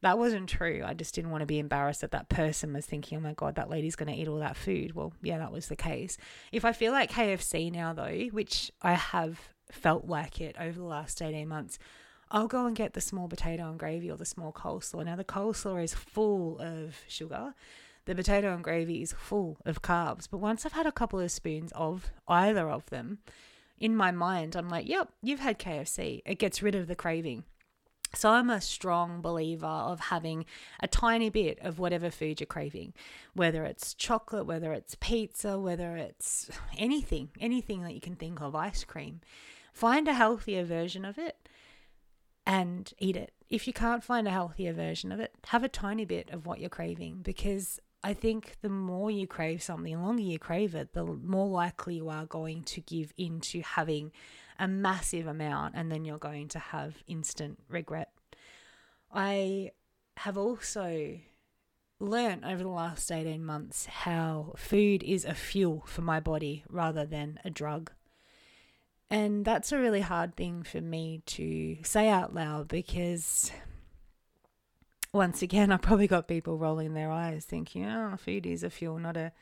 That 0.00 0.18
wasn't 0.18 0.48
true. 0.48 0.82
I 0.84 0.94
just 0.94 1.14
didn't 1.14 1.30
want 1.30 1.42
to 1.42 1.46
be 1.46 1.60
embarrassed 1.60 2.00
that 2.00 2.10
that 2.10 2.28
person 2.28 2.72
was 2.72 2.86
thinking, 2.86 3.18
oh 3.18 3.20
my 3.20 3.34
God, 3.34 3.54
that 3.54 3.70
lady's 3.70 3.94
going 3.94 4.12
to 4.12 4.20
eat 4.20 4.26
all 4.26 4.40
that 4.40 4.56
food. 4.56 4.96
Well, 4.96 5.12
yeah, 5.22 5.38
that 5.38 5.52
was 5.52 5.68
the 5.68 5.76
case. 5.76 6.18
If 6.50 6.64
I 6.64 6.72
feel 6.72 6.90
like 6.90 7.12
KFC 7.12 7.70
now, 7.70 7.92
though, 7.92 8.26
which 8.32 8.72
I 8.82 8.94
have 8.94 9.40
felt 9.72 10.06
like 10.06 10.40
it 10.40 10.56
over 10.58 10.78
the 10.78 10.86
last 10.86 11.20
18 11.20 11.48
months, 11.48 11.78
I'll 12.30 12.48
go 12.48 12.66
and 12.66 12.74
get 12.74 12.94
the 12.94 13.00
small 13.00 13.28
potato 13.28 13.68
and 13.68 13.78
gravy 13.78 14.10
or 14.10 14.16
the 14.16 14.24
small 14.24 14.52
coleslaw. 14.52 15.04
Now, 15.04 15.16
the 15.16 15.24
coleslaw 15.24 15.82
is 15.82 15.94
full 15.94 16.58
of 16.60 16.96
sugar. 17.06 17.54
The 18.04 18.14
potato 18.14 18.54
and 18.54 18.64
gravy 18.64 19.02
is 19.02 19.12
full 19.12 19.58
of 19.64 19.82
carbs. 19.82 20.28
But 20.30 20.38
once 20.38 20.64
I've 20.64 20.72
had 20.72 20.86
a 20.86 20.92
couple 20.92 21.20
of 21.20 21.30
spoons 21.30 21.72
of 21.74 22.10
either 22.26 22.70
of 22.70 22.88
them, 22.90 23.18
in 23.78 23.94
my 23.94 24.10
mind, 24.10 24.56
I'm 24.56 24.68
like, 24.68 24.88
yep, 24.88 25.08
you've 25.22 25.40
had 25.40 25.58
KFC. 25.58 26.22
It 26.24 26.38
gets 26.38 26.62
rid 26.62 26.74
of 26.74 26.86
the 26.86 26.94
craving. 26.94 27.44
So 28.14 28.30
I'm 28.30 28.50
a 28.50 28.60
strong 28.60 29.20
believer 29.20 29.66
of 29.66 29.98
having 29.98 30.44
a 30.80 30.86
tiny 30.86 31.30
bit 31.30 31.58
of 31.60 31.78
whatever 31.78 32.10
food 32.10 32.40
you're 32.40 32.46
craving, 32.46 32.92
whether 33.34 33.64
it's 33.64 33.94
chocolate, 33.94 34.46
whether 34.46 34.72
it's 34.72 34.96
pizza, 35.00 35.58
whether 35.58 35.96
it's 35.96 36.50
anything, 36.78 37.30
anything 37.40 37.82
that 37.82 37.94
you 37.94 38.00
can 38.00 38.16
think 38.16 38.40
of, 38.40 38.54
ice 38.54 38.84
cream. 38.84 39.20
Find 39.72 40.06
a 40.06 40.14
healthier 40.14 40.64
version 40.64 41.04
of 41.04 41.18
it 41.18 41.48
and 42.46 42.92
eat 42.98 43.16
it. 43.16 43.32
If 43.48 43.66
you 43.66 43.72
can't 43.72 44.04
find 44.04 44.26
a 44.26 44.32
healthier 44.32 44.72
version 44.72 45.12
of 45.12 45.20
it, 45.20 45.32
have 45.48 45.64
a 45.64 45.68
tiny 45.68 46.04
bit 46.04 46.30
of 46.30 46.46
what 46.46 46.60
you're 46.60 46.70
craving 46.70 47.20
because 47.22 47.80
I 48.04 48.14
think 48.14 48.56
the 48.62 48.68
more 48.68 49.10
you 49.10 49.26
crave 49.26 49.62
something, 49.62 49.94
the 49.94 50.02
longer 50.02 50.22
you 50.22 50.38
crave 50.38 50.74
it, 50.74 50.92
the 50.92 51.04
more 51.04 51.48
likely 51.48 51.96
you 51.96 52.08
are 52.08 52.26
going 52.26 52.64
to 52.64 52.80
give 52.80 53.12
in 53.16 53.40
to 53.40 53.60
having 53.60 54.12
a 54.58 54.66
massive 54.66 55.26
amount 55.26 55.74
and 55.76 55.90
then 55.90 56.04
you're 56.04 56.18
going 56.18 56.48
to 56.48 56.58
have 56.58 57.02
instant 57.06 57.58
regret. 57.68 58.10
I 59.12 59.72
have 60.18 60.36
also 60.36 61.18
learned 62.00 62.44
over 62.44 62.62
the 62.62 62.68
last 62.68 63.10
18 63.10 63.44
months 63.44 63.86
how 63.86 64.52
food 64.56 65.02
is 65.02 65.24
a 65.24 65.34
fuel 65.34 65.84
for 65.86 66.02
my 66.02 66.18
body 66.18 66.64
rather 66.68 67.06
than 67.06 67.38
a 67.44 67.50
drug. 67.50 67.92
And 69.12 69.44
that's 69.44 69.72
a 69.72 69.78
really 69.78 70.00
hard 70.00 70.36
thing 70.36 70.62
for 70.62 70.80
me 70.80 71.20
to 71.26 71.76
say 71.82 72.08
out 72.08 72.34
loud 72.34 72.66
because 72.66 73.52
once 75.12 75.42
again, 75.42 75.70
I 75.70 75.76
probably 75.76 76.06
got 76.06 76.26
people 76.26 76.56
rolling 76.56 76.94
their 76.94 77.10
eyes 77.10 77.44
thinking, 77.44 77.84
oh, 77.84 78.16
food 78.16 78.46
is 78.46 78.62
a 78.62 78.70
fuel, 78.70 78.98
not 78.98 79.18
a 79.18 79.32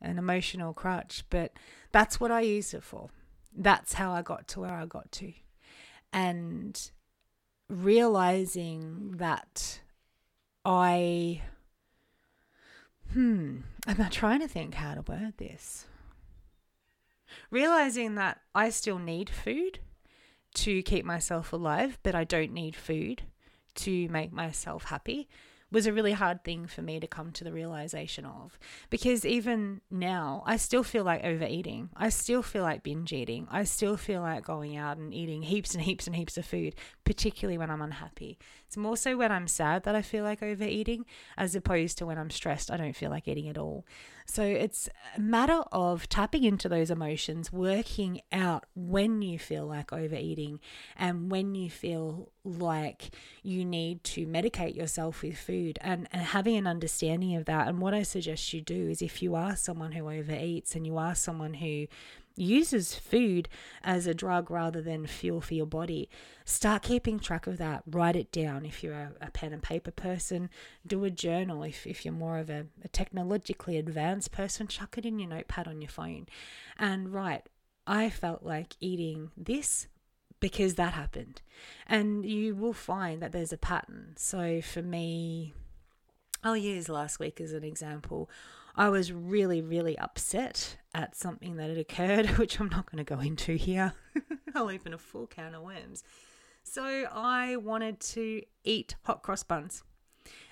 an 0.00 0.16
emotional 0.16 0.72
crutch. 0.72 1.22
But 1.28 1.52
that's 1.92 2.18
what 2.18 2.30
I 2.30 2.40
use 2.40 2.72
it 2.72 2.82
for. 2.82 3.10
That's 3.54 3.92
how 3.92 4.12
I 4.12 4.22
got 4.22 4.48
to 4.48 4.60
where 4.60 4.72
I 4.72 4.86
got 4.86 5.12
to. 5.12 5.34
And 6.10 6.90
realizing 7.68 9.16
that 9.18 9.80
I, 10.64 11.42
hmm, 13.12 13.58
I'm 13.86 13.98
not 13.98 14.12
trying 14.12 14.40
to 14.40 14.48
think 14.48 14.72
how 14.72 14.94
to 14.94 15.02
word 15.02 15.34
this 15.36 15.84
realizing 17.50 18.14
that 18.16 18.40
I 18.54 18.70
still 18.70 18.98
need 18.98 19.30
food 19.30 19.80
to 20.54 20.82
keep 20.82 21.04
myself 21.04 21.52
alive, 21.52 21.98
but 22.02 22.14
I 22.14 22.24
don't 22.24 22.52
need 22.52 22.74
food 22.74 23.22
to 23.76 24.08
make 24.08 24.32
myself 24.32 24.84
happy 24.84 25.28
was 25.70 25.86
a 25.86 25.92
really 25.92 26.12
hard 26.12 26.42
thing 26.44 26.66
for 26.66 26.80
me 26.80 26.98
to 26.98 27.06
come 27.06 27.30
to 27.30 27.44
the 27.44 27.52
realization 27.52 28.24
of. 28.24 28.58
Because 28.88 29.24
even 29.24 29.80
now, 29.90 30.42
I 30.46 30.56
still 30.56 30.82
feel 30.82 31.04
like 31.04 31.24
overeating. 31.24 31.90
I 31.94 32.08
still 32.08 32.42
feel 32.42 32.62
like 32.62 32.82
binge 32.82 33.12
eating. 33.12 33.46
I 33.50 33.64
still 33.64 33.96
feel 33.96 34.22
like 34.22 34.44
going 34.44 34.76
out 34.76 34.96
and 34.96 35.12
eating 35.12 35.42
heaps 35.42 35.74
and 35.74 35.82
heaps 35.82 36.06
and 36.06 36.16
heaps 36.16 36.38
of 36.38 36.46
food, 36.46 36.74
particularly 37.04 37.58
when 37.58 37.70
I'm 37.70 37.82
unhappy. 37.82 38.38
It's 38.66 38.76
more 38.76 38.96
so 38.96 39.16
when 39.16 39.30
I'm 39.30 39.46
sad 39.48 39.82
that 39.84 39.94
I 39.94 40.02
feel 40.02 40.24
like 40.24 40.42
overeating, 40.42 41.04
as 41.36 41.54
opposed 41.54 41.98
to 41.98 42.06
when 42.06 42.18
I'm 42.18 42.30
stressed, 42.30 42.70
I 42.70 42.76
don't 42.78 42.96
feel 42.96 43.10
like 43.10 43.28
eating 43.28 43.48
at 43.48 43.58
all. 43.58 43.84
So 44.30 44.42
it's 44.42 44.90
a 45.16 45.20
matter 45.20 45.62
of 45.72 46.06
tapping 46.10 46.44
into 46.44 46.68
those 46.68 46.90
emotions, 46.90 47.50
working 47.50 48.20
out 48.30 48.66
when 48.74 49.22
you 49.22 49.38
feel 49.38 49.66
like 49.66 49.90
overeating 49.90 50.60
and 50.96 51.30
when 51.30 51.54
you 51.54 51.70
feel 51.70 52.30
like 52.44 53.10
you 53.42 53.64
need 53.64 54.04
to 54.04 54.26
medicate 54.26 54.76
yourself 54.76 55.22
with 55.22 55.38
food 55.38 55.78
and, 55.80 56.08
and 56.12 56.22
having 56.22 56.56
an 56.56 56.66
understanding 56.66 57.36
of 57.36 57.46
that. 57.46 57.68
And 57.68 57.80
what 57.80 57.94
I 57.94 58.02
suggest 58.02 58.52
you 58.52 58.60
do 58.60 58.90
is 58.90 59.00
if 59.00 59.22
you 59.22 59.34
are 59.34 59.56
someone 59.56 59.92
who 59.92 60.04
overeats 60.04 60.74
and 60.76 60.86
you 60.86 60.98
are 60.98 61.14
someone 61.14 61.54
who 61.54 61.86
uses 62.40 62.94
food 62.94 63.48
as 63.82 64.06
a 64.06 64.14
drug 64.14 64.50
rather 64.50 64.80
than 64.80 65.06
fuel 65.06 65.40
for 65.40 65.54
your 65.54 65.66
body, 65.66 66.08
start 66.44 66.82
keeping 66.82 67.18
track 67.18 67.46
of 67.46 67.58
that. 67.58 67.82
Write 67.86 68.16
it 68.16 68.32
down. 68.32 68.64
If 68.64 68.82
you're 68.82 69.12
a, 69.20 69.30
pen 69.30 69.52
and 69.52 69.62
paper 69.62 69.90
person, 69.90 70.50
do 70.86 71.04
a 71.04 71.10
journal. 71.10 71.62
If, 71.62 71.86
if 71.86 72.04
you're 72.04 72.14
more 72.14 72.38
of 72.38 72.50
a, 72.50 72.66
a 72.84 72.88
technologically 72.88 73.76
advanced 73.76 74.32
person, 74.32 74.68
chuck 74.68 74.96
it 74.98 75.06
in 75.06 75.18
your 75.18 75.28
notepad 75.28 75.68
on 75.68 75.80
your 75.80 75.90
phone 75.90 76.26
and 76.78 77.12
write, 77.12 77.48
I 77.86 78.10
felt 78.10 78.42
like 78.42 78.76
eating 78.80 79.30
this 79.36 79.88
because 80.40 80.74
that 80.74 80.92
happened. 80.92 81.42
And 81.86 82.24
you 82.24 82.54
will 82.54 82.72
find 82.72 83.22
that 83.22 83.32
there's 83.32 83.52
a 83.52 83.58
pattern. 83.58 84.14
So 84.16 84.60
for 84.60 84.82
me, 84.82 85.54
I'll 86.44 86.56
use 86.56 86.88
last 86.88 87.18
week 87.18 87.40
as 87.40 87.52
an 87.52 87.64
example. 87.64 88.30
I 88.78 88.90
was 88.90 89.12
really, 89.12 89.60
really 89.60 89.98
upset 89.98 90.76
at 90.94 91.16
something 91.16 91.56
that 91.56 91.68
had 91.68 91.78
occurred, 91.78 92.26
which 92.38 92.60
I'm 92.60 92.68
not 92.68 92.88
going 92.88 93.04
to 93.04 93.14
go 93.14 93.18
into 93.20 93.54
here. 93.54 93.92
I'll 94.54 94.70
open 94.70 94.94
a 94.94 94.98
full 94.98 95.26
can 95.26 95.56
of 95.56 95.64
worms. 95.64 96.04
So 96.62 96.84
I 96.84 97.56
wanted 97.56 97.98
to 98.00 98.40
eat 98.62 98.94
hot 99.02 99.24
cross 99.24 99.42
buns 99.42 99.82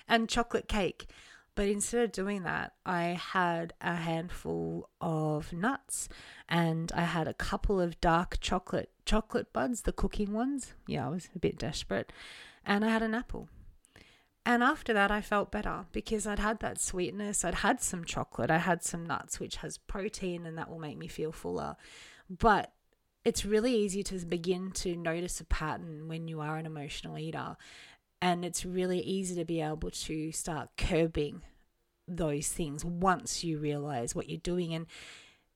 and 0.09 0.27
chocolate 0.27 0.67
cake. 0.67 1.07
But 1.55 1.69
instead 1.69 2.03
of 2.03 2.11
doing 2.11 2.43
that, 2.43 2.73
I 2.85 3.17
had 3.31 3.73
a 3.79 3.95
handful 3.95 4.89
of 4.99 5.53
nuts 5.53 6.09
and 6.49 6.91
I 6.91 7.01
had 7.01 7.29
a 7.29 7.33
couple 7.33 7.79
of 7.79 7.99
dark 8.01 8.39
chocolate 8.41 8.91
chocolate 9.05 9.53
buds, 9.53 9.83
the 9.83 9.93
cooking 9.93 10.33
ones. 10.33 10.73
Yeah, 10.85 11.07
I 11.07 11.09
was 11.09 11.29
a 11.33 11.39
bit 11.39 11.57
desperate. 11.57 12.11
And 12.65 12.83
I 12.83 12.89
had 12.89 13.01
an 13.01 13.15
apple. 13.15 13.47
And 14.47 14.63
after 14.63 14.93
that, 14.93 15.11
I 15.11 15.19
felt 15.19 15.51
better 15.51 15.87
because 15.91 16.25
I'd 16.25 16.39
had 16.39 16.61
that 16.61 16.79
sweetness. 16.79 17.43
I'd 17.43 17.55
had 17.55 17.81
some 17.81 18.05
chocolate. 18.05 18.49
I 18.49 18.59
had 18.59 18.81
some 18.81 19.05
nuts, 19.05 19.41
which 19.41 19.57
has 19.57 19.77
protein, 19.77 20.45
and 20.45 20.57
that 20.57 20.69
will 20.69 20.79
make 20.79 20.97
me 20.97 21.09
feel 21.09 21.33
fuller. 21.33 21.75
But 22.29 22.71
it's 23.25 23.43
really 23.43 23.75
easy 23.75 24.03
to 24.03 24.25
begin 24.25 24.71
to 24.71 24.95
notice 24.95 25.41
a 25.41 25.43
pattern 25.43 26.07
when 26.07 26.29
you 26.29 26.39
are 26.39 26.55
an 26.55 26.65
emotional 26.65 27.19
eater. 27.19 27.57
And 28.21 28.45
it's 28.45 28.63
really 28.63 29.01
easy 29.01 29.35
to 29.35 29.43
be 29.43 29.59
able 29.59 29.91
to 29.91 30.31
start 30.31 30.69
curbing 30.77 31.41
those 32.07 32.47
things 32.47 32.85
once 32.85 33.43
you 33.43 33.57
realize 33.57 34.15
what 34.15 34.29
you're 34.29 34.39
doing. 34.39 34.73
And 34.73 34.85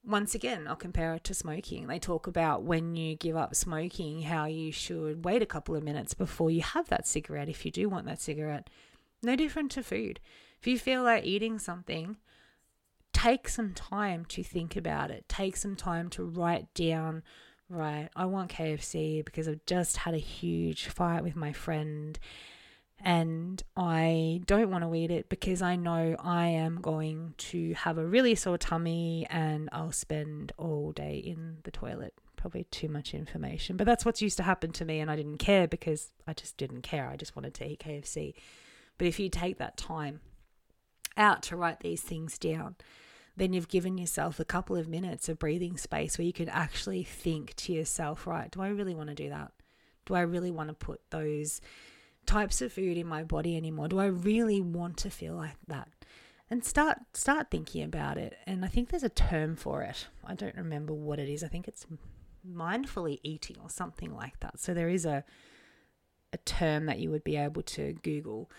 once 0.04 0.34
again, 0.34 0.68
I'll 0.68 0.76
compare 0.76 1.14
it 1.14 1.24
to 1.26 1.34
smoking. 1.34 1.88
They 1.88 2.00
talk 2.00 2.26
about 2.26 2.64
when 2.64 2.96
you 2.96 3.16
give 3.16 3.36
up 3.36 3.56
smoking, 3.56 4.24
how 4.24 4.46
you 4.46 4.72
should 4.72 5.24
wait 5.24 5.42
a 5.42 5.48
couple 5.48 5.76
of 5.76 5.84
minutes 5.84 6.14
before 6.14 6.50
you 6.50 6.62
have 6.62 6.90
that 6.90 7.08
cigarette 7.08 7.50
if 7.50 7.66
you 7.66 7.72
do 7.72 7.88
want 7.88 8.08
that 8.08 8.22
cigarette. 8.22 8.70
No 9.22 9.36
different 9.36 9.72
to 9.72 9.84
food. 9.84 10.20
If 10.60 10.68
you 10.68 10.80
feel 10.80 11.04
like 11.04 11.24
eating 11.24 11.60
something, 11.60 12.18
take 13.14 13.48
some 13.48 13.74
time 13.74 14.26
to 14.26 14.44
think 14.44 14.76
about 14.76 15.12
it. 15.12 15.30
Take 15.30 15.56
some 15.56 15.76
time 15.76 16.10
to 16.12 16.24
write 16.24 16.74
down, 16.74 17.22
right, 17.70 18.10
I 18.16 18.26
want 18.26 18.52
KFC 18.52 19.24
because 19.24 19.48
I've 19.48 19.66
just 19.68 19.98
had 19.98 20.16
a 20.16 20.20
huge 20.20 20.88
fight 20.88 21.24
with 21.24 21.36
my 21.36 21.54
friend 21.54 22.18
and 23.04 23.62
I 23.76 24.42
don't 24.46 24.70
want 24.70 24.84
to 24.84 24.96
eat 24.96 25.12
it 25.12 25.30
because 25.30 25.62
I 25.62 25.76
know 25.76 26.16
I 26.20 26.48
am 26.48 26.82
going 26.82 27.34
to 27.38 27.74
have 27.74 27.98
a 27.98 28.06
really 28.06 28.36
sore 28.36 28.58
tummy 28.58 29.26
and 29.30 29.70
I'll 29.72 29.92
spend 29.92 30.52
all 30.58 30.92
day 30.92 31.18
in 31.18 31.58
the 31.64 31.72
toilet. 31.72 32.14
Probably 32.36 32.64
too 32.66 32.90
much 32.90 33.14
information, 33.14 33.78
but 33.78 33.86
that's 33.86 34.04
what's 34.04 34.22
used 34.22 34.38
to 34.38 34.44
happen 34.44 34.72
to 34.72 34.86
me, 34.86 35.00
and 35.00 35.12
I 35.12 35.16
didn't 35.16 35.38
care 35.38 35.68
because 35.68 36.12
I 36.26 36.34
just 36.34 36.58
didn't 36.58 36.82
care. 36.82 37.08
I 37.08 37.16
just 37.16 37.36
wanted 37.36 37.54
to 37.56 37.68
eat 37.68 37.80
KFC. 37.80 38.34
But 38.98 39.06
if 39.08 39.20
you 39.20 39.30
take 39.30 39.60
that 39.60 39.78
time 39.78 40.22
out 41.18 41.44
to 41.44 41.56
write 41.56 41.82
these 41.82 42.02
things 42.02 42.40
down, 42.40 42.78
then 43.38 43.54
you've 43.54 43.68
given 43.68 43.98
yourself 43.98 44.40
a 44.40 44.46
couple 44.46 44.76
of 44.76 44.88
minutes 44.88 45.30
of 45.30 45.40
breathing 45.40 45.78
space 45.78 46.18
where 46.18 46.26
you 46.26 46.34
can 46.34 46.50
actually 46.50 47.04
think 47.04 47.56
to 47.56 47.74
yourself, 47.74 48.26
right, 48.26 48.50
do 48.52 48.62
I 48.62 48.70
really 48.70 48.96
want 48.96 49.10
to 49.10 49.16
do 49.16 49.30
that? 49.30 49.52
Do 50.06 50.16
I 50.16 50.22
really 50.22 50.52
want 50.52 50.70
to 50.70 50.74
put 50.74 51.00
those 51.12 51.62
types 52.26 52.62
of 52.62 52.74
food 52.74 52.98
in 52.98 53.08
my 53.08 53.24
body 53.24 53.58
anymore? 53.58 53.88
Do 53.88 54.00
I 54.00 54.06
really 54.06 54.62
want 54.62 54.98
to 54.98 55.10
feel 55.10 55.36
like 55.36 55.58
that? 55.68 55.90
And 56.50 56.66
start 56.66 57.00
start 57.14 57.50
thinking 57.50 57.84
about 57.84 58.18
it. 58.18 58.38
And 58.46 58.66
I 58.66 58.68
think 58.68 58.90
there's 58.90 59.04
a 59.04 59.10
term 59.10 59.56
for 59.56 59.84
it. 59.84 60.08
I 60.26 60.36
don't 60.36 60.56
remember 60.56 60.94
what 60.94 61.20
it 61.20 61.30
is. 61.30 61.44
I 61.44 61.48
think 61.48 61.68
it's 61.68 61.86
mindfully 62.48 63.20
eating 63.24 63.58
or 63.62 63.70
something 63.70 64.14
like 64.14 64.40
that. 64.42 64.60
So 64.60 64.74
there 64.74 64.90
is 64.90 65.06
a 65.06 65.24
a 66.34 66.38
term 66.38 66.86
that 66.86 67.00
you 67.00 67.10
would 67.10 67.24
be 67.24 67.38
able 67.38 67.62
to 67.62 67.94
Google 68.04 68.50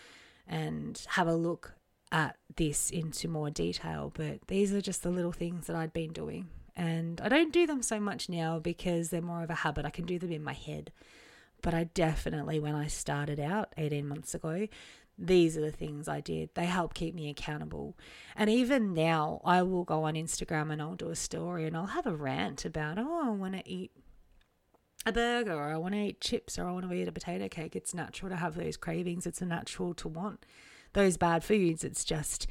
and 0.47 1.03
have 1.09 1.27
a 1.27 1.35
look 1.35 1.75
at 2.11 2.37
this 2.57 2.91
into 2.91 3.29
more 3.29 3.51
detail. 3.51 4.13
But 4.15 4.47
these 4.49 4.73
are 4.73 4.81
just 4.81 5.03
the 5.03 5.11
little 5.11 5.33
things 5.33 5.67
that 5.67 5.77
I'd 5.77 5.93
been 5.93 6.13
doing. 6.13 6.49
And 6.77 7.21
I 7.21 7.29
don't 7.29 7.53
do 7.53 7.67
them 7.67 7.83
so 7.83 7.99
much 8.01 8.29
now 8.29 8.59
because 8.59 9.11
they're 9.11 9.23
more 9.23 9.43
of 9.43 9.51
a 9.51 9.57
habit. 9.57 9.85
I 9.85 9.91
can 9.91 10.07
do 10.07 10.19
them 10.19 10.33
in 10.33 10.45
my 10.45 10.53
head. 10.53 10.93
But 11.63 11.75
I 11.75 11.85
definitely, 11.85 12.59
when 12.59 12.75
I 12.75 12.89
started 12.89 13.39
out 13.39 13.73
18 13.77 14.07
months 14.07 14.35
ago, 14.35 14.67
these 15.17 15.57
are 15.57 15.61
the 15.61 15.71
things 15.71 16.09
I 16.09 16.21
did. 16.21 16.51
They 16.55 16.65
help 16.65 16.95
keep 16.95 17.15
me 17.15 17.31
accountable. 17.31 17.97
And 18.35 18.51
even 18.51 18.95
now, 18.95 19.41
I 19.45 19.63
will 19.63 19.85
go 19.85 20.05
on 20.05 20.15
Instagram 20.15 20.73
and 20.73 20.83
I'll 20.83 20.97
do 20.97 21.11
a 21.11 21.17
story 21.17 21.67
and 21.67 21.77
I'll 21.77 21.87
have 21.87 22.07
a 22.07 22.17
rant 22.17 22.65
about, 22.65 22.99
oh, 22.99 23.23
I 23.25 23.31
want 23.31 23.55
to 23.55 23.69
eat 23.69 23.93
a 25.07 25.13
burger 25.13 25.55
or 25.55 25.73
I 25.73 25.77
want 25.77 25.95
to 25.95 26.01
eat 26.01 26.21
chips 26.21 26.59
or 26.59 26.67
I 26.67 26.73
want 26.73 26.89
to 26.89 26.95
eat 26.95 27.09
a 27.09 27.13
potato 27.13 27.49
cake. 27.49 27.77
It's 27.77 27.95
natural 27.95 28.31
to 28.31 28.37
have 28.37 28.57
those 28.57 28.77
cravings. 28.77 29.27
It's 29.27 29.41
natural 29.41 29.95
to 29.95 30.09
want 30.09 30.45
those 30.95 31.17
bad 31.17 31.45
foods. 31.45 31.85
It's 31.85 32.05
just 32.05 32.47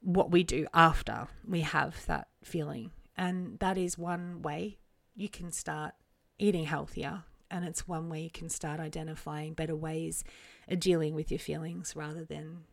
what 0.00 0.30
we 0.30 0.42
do 0.42 0.66
after 0.72 1.28
we 1.46 1.60
have 1.60 2.06
that 2.06 2.28
feeling. 2.42 2.90
And 3.16 3.58
that 3.58 3.76
is 3.76 3.98
one 3.98 4.42
way 4.42 4.78
you 5.14 5.28
can 5.28 5.52
start 5.52 5.94
eating 6.38 6.64
healthier 6.64 7.24
and 7.50 7.64
it's 7.64 7.88
one 7.88 8.08
way 8.08 8.22
you 8.22 8.30
can 8.30 8.48
start 8.48 8.80
identifying 8.80 9.54
better 9.54 9.76
ways 9.76 10.24
of 10.68 10.80
dealing 10.80 11.14
with 11.14 11.30
your 11.30 11.40
feelings 11.40 11.94
rather 11.96 12.24
than 12.24 12.64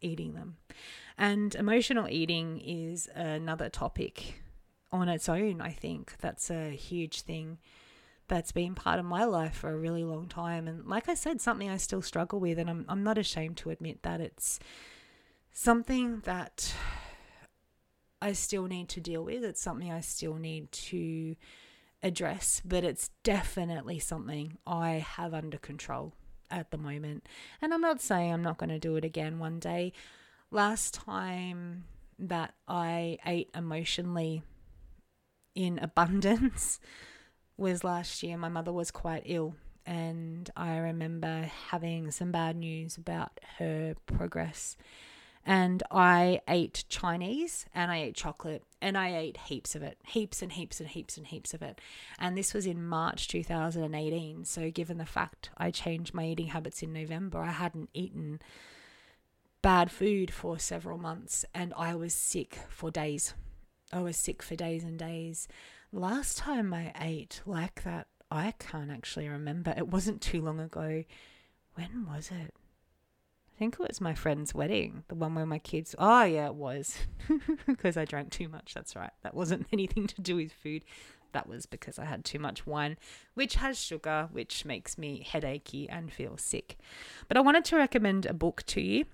eating 0.00 0.34
them. 0.34 0.56
And 1.18 1.54
emotional 1.54 2.08
eating 2.08 2.60
is 2.60 3.08
another 3.14 3.68
topic 3.68 4.42
on 4.90 5.08
its 5.08 5.28
own, 5.28 5.60
I 5.60 5.70
think. 5.70 6.14
That's 6.20 6.50
a 6.50 6.70
huge 6.70 7.22
thing 7.22 7.58
that's 8.28 8.52
been 8.52 8.74
part 8.74 8.98
of 8.98 9.04
my 9.04 9.24
life 9.24 9.54
for 9.54 9.70
a 9.70 9.76
really 9.76 10.04
long 10.04 10.28
time. 10.28 10.66
And 10.66 10.86
like 10.86 11.08
I 11.08 11.14
said, 11.14 11.40
something 11.40 11.68
I 11.68 11.76
still 11.76 12.02
struggle 12.02 12.40
with. 12.40 12.58
And 12.58 12.70
I'm, 12.70 12.84
I'm 12.88 13.02
not 13.02 13.18
ashamed 13.18 13.58
to 13.58 13.70
admit 13.70 14.02
that 14.02 14.20
it's 14.20 14.58
something 15.52 16.20
that 16.20 16.72
I 18.20 18.32
still 18.32 18.66
need 18.66 18.88
to 18.90 19.00
deal 19.00 19.24
with. 19.24 19.44
It's 19.44 19.60
something 19.60 19.90
I 19.90 20.00
still 20.00 20.36
need 20.36 20.72
to 20.72 21.36
address, 22.02 22.60
but 22.64 22.84
it's 22.84 23.10
definitely 23.22 23.98
something 23.98 24.58
I 24.66 25.04
have 25.16 25.34
under 25.34 25.58
control 25.58 26.14
at 26.50 26.70
the 26.70 26.78
moment. 26.78 27.26
And 27.60 27.72
I'm 27.72 27.80
not 27.80 28.00
saying 28.00 28.32
I'm 28.32 28.42
not 28.42 28.58
going 28.58 28.70
to 28.70 28.78
do 28.78 28.96
it 28.96 29.04
again 29.04 29.38
one 29.38 29.58
day. 29.58 29.92
Last 30.50 30.94
time 30.94 31.84
that 32.18 32.54
I 32.68 33.18
ate 33.24 33.50
emotionally 33.54 34.42
in 35.54 35.78
abundance 35.78 36.80
was 37.56 37.84
last 37.84 38.22
year. 38.22 38.36
My 38.36 38.48
mother 38.48 38.72
was 38.72 38.90
quite 38.90 39.22
ill, 39.26 39.54
and 39.86 40.50
I 40.56 40.76
remember 40.76 41.50
having 41.70 42.10
some 42.10 42.32
bad 42.32 42.56
news 42.56 42.96
about 42.96 43.40
her 43.58 43.94
progress 44.06 44.76
and 45.44 45.82
I 45.90 46.40
ate 46.46 46.84
Chinese 46.88 47.66
and 47.74 47.90
I 47.90 48.02
ate 48.02 48.14
chocolate 48.14 48.62
and 48.80 48.96
I 48.96 49.16
ate 49.16 49.36
heaps 49.36 49.74
of 49.74 49.82
it, 49.82 49.98
heaps 50.06 50.40
and 50.40 50.52
heaps 50.52 50.78
and 50.78 50.88
heaps 50.88 51.16
and 51.16 51.26
heaps 51.26 51.52
of 51.52 51.62
it. 51.62 51.80
And 52.18 52.36
this 52.36 52.54
was 52.54 52.66
in 52.66 52.84
March 52.84 53.28
2018. 53.28 54.44
So, 54.44 54.70
given 54.70 54.98
the 54.98 55.06
fact 55.06 55.50
I 55.56 55.70
changed 55.70 56.14
my 56.14 56.26
eating 56.26 56.48
habits 56.48 56.82
in 56.82 56.92
November, 56.92 57.38
I 57.38 57.50
hadn't 57.50 57.90
eaten 57.92 58.40
bad 59.62 59.90
food 59.90 60.32
for 60.32 60.58
several 60.58 60.98
months 60.98 61.44
and 61.54 61.72
I 61.76 61.94
was 61.94 62.14
sick 62.14 62.58
for 62.68 62.90
days. 62.90 63.34
I 63.92 64.00
was 64.00 64.16
sick 64.16 64.42
for 64.42 64.56
days 64.56 64.84
and 64.84 64.98
days. 64.98 65.48
Last 65.92 66.38
time 66.38 66.72
I 66.72 66.92
ate 67.00 67.42
like 67.46 67.82
that, 67.84 68.06
I 68.30 68.54
can't 68.58 68.90
actually 68.90 69.28
remember. 69.28 69.74
It 69.76 69.88
wasn't 69.88 70.22
too 70.22 70.40
long 70.40 70.58
ago. 70.58 71.04
When 71.74 72.06
was 72.06 72.30
it? 72.30 72.54
Think 73.62 73.76
it 73.78 73.86
was 73.86 74.00
my 74.00 74.12
friend's 74.12 74.52
wedding, 74.52 75.04
the 75.06 75.14
one 75.14 75.36
where 75.36 75.46
my 75.46 75.60
kids. 75.60 75.94
Oh, 75.96 76.24
yeah, 76.24 76.46
it 76.46 76.56
was. 76.56 76.96
because 77.68 77.96
I 77.96 78.04
drank 78.04 78.32
too 78.32 78.48
much. 78.48 78.74
That's 78.74 78.96
right. 78.96 79.12
That 79.22 79.34
wasn't 79.34 79.68
anything 79.72 80.08
to 80.08 80.20
do 80.20 80.34
with 80.34 80.50
food. 80.50 80.82
That 81.30 81.46
was 81.46 81.64
because 81.66 81.96
I 81.96 82.06
had 82.06 82.24
too 82.24 82.40
much 82.40 82.66
wine, 82.66 82.96
which 83.34 83.54
has 83.54 83.80
sugar, 83.80 84.28
which 84.32 84.64
makes 84.64 84.98
me 84.98 85.24
headachy 85.24 85.88
and 85.88 86.12
feel 86.12 86.36
sick. 86.36 86.76
But 87.28 87.36
I 87.36 87.40
wanted 87.40 87.64
to 87.66 87.76
recommend 87.76 88.26
a 88.26 88.34
book 88.34 88.64
to 88.66 88.80
you. 88.80 89.04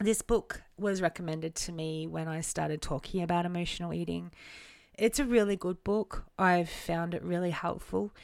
this 0.00 0.22
book 0.22 0.62
was 0.78 1.02
recommended 1.02 1.54
to 1.56 1.70
me 1.70 2.06
when 2.06 2.26
I 2.26 2.40
started 2.40 2.80
talking 2.80 3.20
about 3.22 3.44
emotional 3.44 3.92
eating. 3.92 4.30
It's 4.98 5.18
a 5.18 5.26
really 5.26 5.56
good 5.56 5.84
book. 5.84 6.24
I've 6.38 6.70
found 6.70 7.12
it 7.12 7.22
really 7.22 7.50
helpful. 7.50 8.14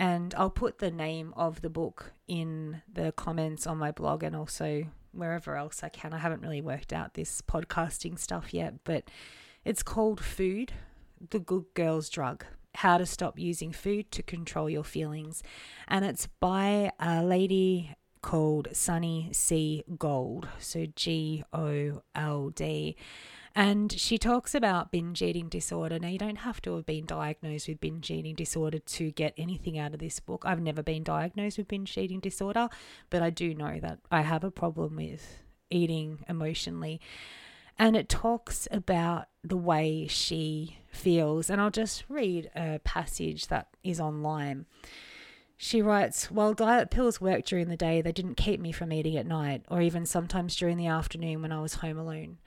And 0.00 0.34
I'll 0.38 0.48
put 0.48 0.78
the 0.78 0.90
name 0.90 1.34
of 1.36 1.60
the 1.60 1.68
book 1.68 2.14
in 2.26 2.80
the 2.90 3.12
comments 3.12 3.66
on 3.66 3.76
my 3.76 3.90
blog 3.90 4.22
and 4.22 4.34
also 4.34 4.86
wherever 5.12 5.56
else 5.56 5.82
I 5.82 5.90
can. 5.90 6.14
I 6.14 6.18
haven't 6.18 6.40
really 6.40 6.62
worked 6.62 6.94
out 6.94 7.12
this 7.12 7.42
podcasting 7.42 8.18
stuff 8.18 8.54
yet, 8.54 8.76
but 8.84 9.10
it's 9.62 9.82
called 9.82 10.24
Food, 10.24 10.72
the 11.28 11.38
Good 11.38 11.66
Girl's 11.74 12.08
Drug 12.08 12.46
How 12.76 12.96
to 12.96 13.04
Stop 13.04 13.38
Using 13.38 13.72
Food 13.72 14.10
to 14.12 14.22
Control 14.22 14.70
Your 14.70 14.84
Feelings. 14.84 15.42
And 15.86 16.02
it's 16.02 16.28
by 16.40 16.92
a 16.98 17.22
lady 17.22 17.94
called 18.22 18.68
Sunny 18.72 19.28
Sea 19.32 19.84
Gold. 19.98 20.48
So 20.58 20.86
G 20.96 21.44
O 21.52 22.00
L 22.14 22.48
D. 22.48 22.96
And 23.54 23.90
she 23.92 24.16
talks 24.16 24.54
about 24.54 24.92
binge 24.92 25.22
eating 25.22 25.48
disorder. 25.48 25.98
Now, 25.98 26.08
you 26.08 26.18
don't 26.18 26.36
have 26.36 26.62
to 26.62 26.76
have 26.76 26.86
been 26.86 27.04
diagnosed 27.04 27.68
with 27.68 27.80
binge 27.80 28.10
eating 28.10 28.36
disorder 28.36 28.78
to 28.78 29.10
get 29.10 29.34
anything 29.36 29.76
out 29.78 29.92
of 29.92 29.98
this 29.98 30.20
book. 30.20 30.44
I've 30.46 30.60
never 30.60 30.82
been 30.82 31.02
diagnosed 31.02 31.58
with 31.58 31.68
binge 31.68 31.98
eating 31.98 32.20
disorder, 32.20 32.68
but 33.10 33.22
I 33.22 33.30
do 33.30 33.54
know 33.54 33.80
that 33.80 33.98
I 34.10 34.20
have 34.20 34.44
a 34.44 34.52
problem 34.52 34.96
with 34.96 35.42
eating 35.68 36.24
emotionally. 36.28 37.00
And 37.76 37.96
it 37.96 38.08
talks 38.08 38.68
about 38.70 39.26
the 39.42 39.56
way 39.56 40.06
she 40.06 40.78
feels. 40.88 41.50
And 41.50 41.60
I'll 41.60 41.70
just 41.70 42.04
read 42.08 42.50
a 42.54 42.78
passage 42.84 43.48
that 43.48 43.68
is 43.82 44.00
online. 44.00 44.66
She 45.56 45.82
writes, 45.82 46.30
While 46.30 46.54
diet 46.54 46.90
pills 46.90 47.20
worked 47.20 47.48
during 47.48 47.68
the 47.68 47.76
day, 47.76 48.00
they 48.00 48.12
didn't 48.12 48.36
keep 48.36 48.60
me 48.60 48.70
from 48.70 48.92
eating 48.92 49.16
at 49.16 49.26
night, 49.26 49.64
or 49.68 49.82
even 49.82 50.06
sometimes 50.06 50.56
during 50.56 50.76
the 50.76 50.86
afternoon 50.86 51.42
when 51.42 51.52
I 51.52 51.60
was 51.60 51.74
home 51.74 51.98
alone. 51.98 52.38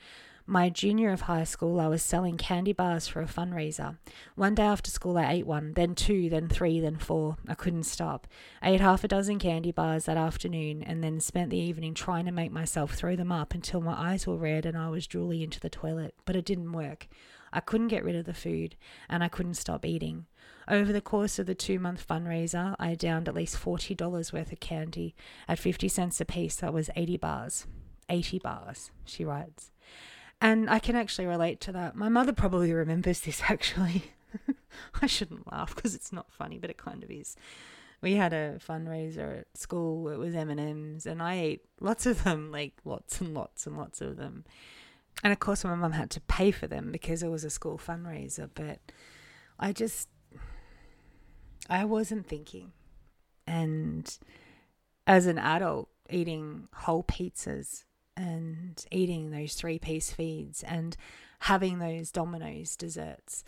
My 0.45 0.69
junior 0.69 1.13
of 1.13 1.21
high 1.21 1.45
school, 1.45 1.79
I 1.79 1.87
was 1.87 2.03
selling 2.03 2.35
candy 2.35 2.73
bars 2.73 3.07
for 3.07 3.21
a 3.21 3.27
fundraiser. 3.27 3.97
One 4.35 4.55
day 4.55 4.63
after 4.63 4.91
school, 4.91 5.17
I 5.17 5.31
ate 5.31 5.47
one, 5.47 5.71
then 5.71 5.95
two, 5.95 6.29
then 6.29 6.49
three, 6.49 6.81
then 6.81 6.97
four. 6.97 7.37
I 7.47 7.53
couldn't 7.55 7.85
stop. 7.85 8.27
I 8.61 8.71
ate 8.71 8.81
half 8.81 9.05
a 9.05 9.07
dozen 9.07 9.39
candy 9.39 9.71
bars 9.71 10.03
that 10.03 10.17
afternoon 10.17 10.83
and 10.83 11.01
then 11.01 11.21
spent 11.21 11.49
the 11.49 11.57
evening 11.57 11.93
trying 11.93 12.25
to 12.25 12.33
make 12.33 12.51
myself 12.51 12.93
throw 12.93 13.15
them 13.15 13.31
up 13.31 13.53
until 13.53 13.79
my 13.79 13.93
eyes 13.93 14.27
were 14.27 14.35
red 14.35 14.65
and 14.65 14.77
I 14.77 14.89
was 14.89 15.07
drooling 15.07 15.39
into 15.39 15.61
the 15.61 15.69
toilet. 15.69 16.13
But 16.25 16.35
it 16.35 16.43
didn't 16.43 16.73
work. 16.73 17.07
I 17.53 17.61
couldn't 17.61 17.87
get 17.87 18.03
rid 18.03 18.17
of 18.17 18.25
the 18.25 18.33
food 18.33 18.75
and 19.07 19.23
I 19.23 19.29
couldn't 19.29 19.53
stop 19.53 19.85
eating. 19.85 20.25
Over 20.67 20.91
the 20.91 20.99
course 20.99 21.39
of 21.39 21.45
the 21.45 21.55
two 21.55 21.79
month 21.79 22.05
fundraiser, 22.05 22.75
I 22.77 22.95
downed 22.95 23.29
at 23.29 23.35
least 23.35 23.55
$40 23.55 24.33
worth 24.33 24.51
of 24.51 24.59
candy. 24.59 25.15
At 25.47 25.59
50 25.59 25.87
cents 25.87 26.19
a 26.19 26.25
piece, 26.25 26.57
that 26.57 26.73
was 26.73 26.89
80 26.97 27.15
bars. 27.15 27.65
80 28.09 28.39
bars, 28.39 28.91
she 29.05 29.23
writes. 29.23 29.72
And 30.43 30.69
I 30.69 30.79
can 30.79 30.97
actually 30.97 31.25
relate 31.25 31.61
to 31.61 31.71
that. 31.71 31.95
My 31.95 32.09
mother 32.09 32.33
probably 32.33 32.73
remembers 32.73 33.21
this 33.21 33.41
actually. 33.49 34.11
I 35.01 35.07
shouldn't 35.07 35.49
laugh 35.49 35.73
because 35.73 35.95
it's 35.95 36.11
not 36.11 36.33
funny, 36.33 36.59
but 36.59 36.69
it 36.69 36.77
kind 36.77 37.01
of 37.01 37.09
is. 37.09 37.37
We 38.01 38.15
had 38.15 38.33
a 38.33 38.59
fundraiser 38.59 39.39
at 39.39 39.57
school. 39.57 40.09
It 40.09 40.17
was 40.17 40.35
M 40.35 40.49
and 40.49 40.59
M's, 40.59 41.05
and 41.05 41.23
I 41.23 41.35
ate 41.35 41.61
lots 41.79 42.05
of 42.05 42.25
them, 42.25 42.51
like 42.51 42.73
lots 42.83 43.21
and 43.21 43.33
lots 43.33 43.65
and 43.65 43.77
lots 43.77 44.01
of 44.01 44.17
them. 44.17 44.43
And 45.23 45.31
of 45.31 45.39
course, 45.39 45.63
my 45.63 45.75
mum 45.75 45.93
had 45.93 46.09
to 46.11 46.21
pay 46.21 46.51
for 46.51 46.67
them 46.67 46.91
because 46.91 47.23
it 47.23 47.29
was 47.29 47.45
a 47.45 47.49
school 47.49 47.77
fundraiser. 47.77 48.49
But 48.53 48.79
I 49.57 49.71
just, 49.71 50.09
I 51.69 51.85
wasn't 51.85 52.27
thinking. 52.27 52.73
And 53.47 54.17
as 55.07 55.25
an 55.25 55.37
adult, 55.37 55.87
eating 56.09 56.67
whole 56.73 57.03
pizzas 57.03 57.85
and 58.15 58.85
eating 58.91 59.31
those 59.31 59.53
three 59.53 59.79
piece 59.79 60.11
feeds 60.11 60.63
and 60.63 60.95
having 61.39 61.79
those 61.79 62.11
Domino's 62.11 62.75
desserts, 62.75 63.43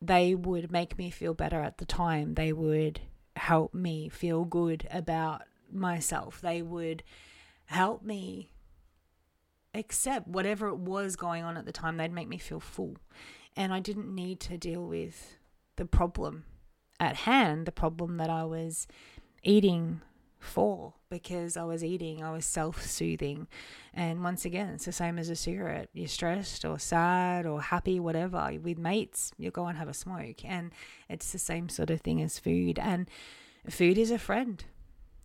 they 0.00 0.34
would 0.34 0.70
make 0.70 0.98
me 0.98 1.10
feel 1.10 1.34
better 1.34 1.60
at 1.60 1.78
the 1.78 1.84
time. 1.84 2.34
They 2.34 2.52
would 2.52 3.00
help 3.36 3.74
me 3.74 4.08
feel 4.08 4.44
good 4.44 4.88
about 4.90 5.42
myself. 5.70 6.40
They 6.40 6.62
would 6.62 7.02
help 7.66 8.02
me 8.02 8.50
accept 9.74 10.26
whatever 10.26 10.68
it 10.68 10.78
was 10.78 11.16
going 11.16 11.44
on 11.44 11.56
at 11.56 11.66
the 11.66 11.72
time. 11.72 11.96
They'd 11.96 12.12
make 12.12 12.28
me 12.28 12.38
feel 12.38 12.60
full. 12.60 12.96
And 13.56 13.72
I 13.72 13.80
didn't 13.80 14.14
need 14.14 14.40
to 14.40 14.58
deal 14.58 14.84
with 14.84 15.36
the 15.76 15.86
problem 15.86 16.44
at 17.00 17.16
hand, 17.16 17.66
the 17.66 17.72
problem 17.72 18.16
that 18.16 18.30
I 18.30 18.44
was 18.44 18.86
eating 19.42 20.00
for 20.46 20.94
because 21.10 21.56
I 21.56 21.64
was 21.64 21.84
eating, 21.84 22.22
I 22.22 22.30
was 22.30 22.46
self 22.46 22.82
soothing. 22.82 23.46
And 23.92 24.22
once 24.22 24.44
again, 24.44 24.70
it's 24.70 24.84
the 24.84 24.92
same 24.92 25.18
as 25.18 25.28
a 25.28 25.36
cigarette. 25.36 25.90
You're 25.92 26.08
stressed 26.08 26.64
or 26.64 26.78
sad 26.78 27.46
or 27.46 27.60
happy, 27.60 28.00
whatever, 28.00 28.50
with 28.62 28.78
mates, 28.78 29.32
you 29.38 29.50
go 29.50 29.66
and 29.66 29.76
have 29.78 29.88
a 29.88 29.94
smoke. 29.94 30.44
And 30.44 30.72
it's 31.08 31.32
the 31.32 31.38
same 31.38 31.68
sort 31.68 31.90
of 31.90 32.00
thing 32.00 32.22
as 32.22 32.38
food. 32.38 32.78
And 32.78 33.08
food 33.68 33.98
is 33.98 34.10
a 34.10 34.18
friend. 34.18 34.64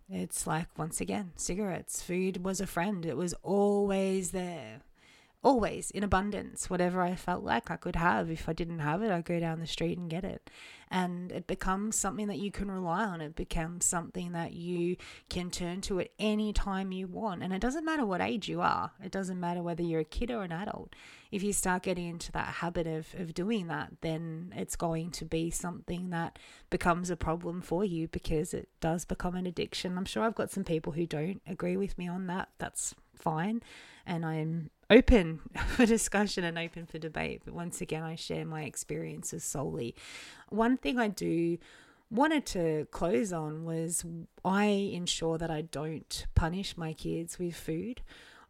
It's 0.10 0.46
like, 0.46 0.68
once 0.78 1.00
again, 1.00 1.32
cigarettes. 1.38 2.02
Food 2.02 2.44
was 2.44 2.60
a 2.60 2.68
friend, 2.68 3.06
it 3.06 3.16
was 3.16 3.34
always 3.44 4.32
there 4.32 4.82
always 5.44 5.90
in 5.92 6.04
abundance. 6.04 6.70
Whatever 6.70 7.02
I 7.02 7.16
felt 7.16 7.44
like 7.44 7.72
I 7.72 7.76
could 7.76 7.96
have. 7.96 8.30
If 8.30 8.48
I 8.48 8.54
didn't 8.54 8.80
have 8.80 9.02
it, 9.02 9.12
I'd 9.12 9.26
go 9.26 9.40
down 9.40 9.60
the 9.60 9.68
street 9.68 9.98
and 9.98 10.10
get 10.10 10.24
it. 10.24 10.50
And 10.94 11.32
it 11.32 11.48
becomes 11.48 11.96
something 11.96 12.28
that 12.28 12.40
you 12.40 12.52
can 12.52 12.70
rely 12.70 13.06
on. 13.06 13.22
It 13.22 13.36
becomes 13.36 13.86
something 13.86 14.34
that 14.34 14.54
you 14.54 14.98
can 15.30 15.50
turn 15.50 15.80
to 15.82 16.02
at 16.02 16.10
any 16.20 16.52
time 16.52 16.92
you 16.92 17.08
want. 17.08 17.42
And 17.42 17.54
it 17.54 17.62
doesn't 17.62 17.86
matter 17.86 18.06
what 18.06 18.22
age 18.22 18.50
you 18.50 18.62
are, 18.62 18.92
it 19.04 19.12
doesn't 19.12 19.40
matter 19.40 19.64
whether 19.64 19.82
you're 19.82 20.02
a 20.02 20.06
kid 20.06 20.32
or 20.32 20.44
an 20.44 20.52
adult. 20.52 20.94
If 21.32 21.44
you 21.44 21.54
start 21.54 21.84
getting 21.84 22.08
into 22.08 22.32
that 22.34 22.56
habit 22.56 22.88
of, 22.88 23.08
of 23.18 23.34
doing 23.34 23.68
that, 23.68 23.94
then 24.02 24.54
it's 24.56 24.76
going 24.76 25.12
to 25.12 25.26
be 25.26 25.50
something 25.50 26.10
that 26.10 26.38
becomes 26.70 27.10
a 27.10 27.16
problem 27.16 27.62
for 27.62 27.86
you 27.86 28.10
because 28.10 28.54
it 28.54 28.68
does 28.82 29.06
become 29.06 29.36
an 29.36 29.46
addiction. 29.48 29.98
I'm 29.98 30.06
sure 30.06 30.24
I've 30.24 30.36
got 30.36 30.52
some 30.52 30.66
people 30.66 30.92
who 30.92 31.06
don't 31.06 31.42
agree 31.48 31.78
with 31.78 31.98
me 31.98 32.10
on 32.10 32.28
that. 32.28 32.50
That's 32.58 32.94
fine. 33.16 33.64
And 34.06 34.26
I'm 34.26 34.72
open 34.92 35.40
for 35.68 35.86
discussion 35.86 36.44
and 36.44 36.60
open 36.60 36.86
for 36.86 37.00
debate. 37.00 37.42
But 37.46 37.54
once 37.54 37.82
again, 37.82 38.04
I 38.04 38.16
share 38.16 38.46
my 38.46 38.64
experiences 38.64 39.44
solely. 39.44 39.96
One 40.50 40.78
thing 40.78 41.00
I 41.00 41.08
do 41.08 41.58
wanted 42.12 42.46
to 42.46 42.88
close 42.92 43.32
on 43.32 43.64
was 43.64 44.06
I 44.44 44.66
ensure 44.66 45.38
that 45.38 45.50
I 45.50 45.62
don't 45.62 46.28
punish 46.36 46.78
my 46.78 46.94
kids 46.94 47.40
with 47.40 47.56
food. 47.56 48.02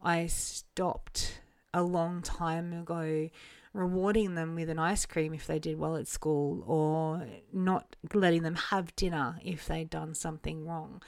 I 0.02 0.26
stopped 0.26 1.42
a 1.74 1.84
long 1.84 2.22
time 2.22 2.74
ago 2.74 3.30
rewarding 3.74 4.36
them 4.36 4.56
with 4.56 4.70
an 4.70 4.80
ice 4.80 5.06
cream 5.06 5.34
if 5.34 5.48
they 5.48 5.60
did 5.60 5.80
well 5.80 5.96
at 5.96 6.08
school 6.08 6.64
or 6.68 7.26
not 7.54 7.96
letting 8.14 8.44
them 8.44 8.56
have 8.56 8.96
dinner 8.96 9.40
if 9.44 9.66
they'd 9.66 9.90
done 9.90 10.14
something 10.14 10.66
wrong 10.66 11.02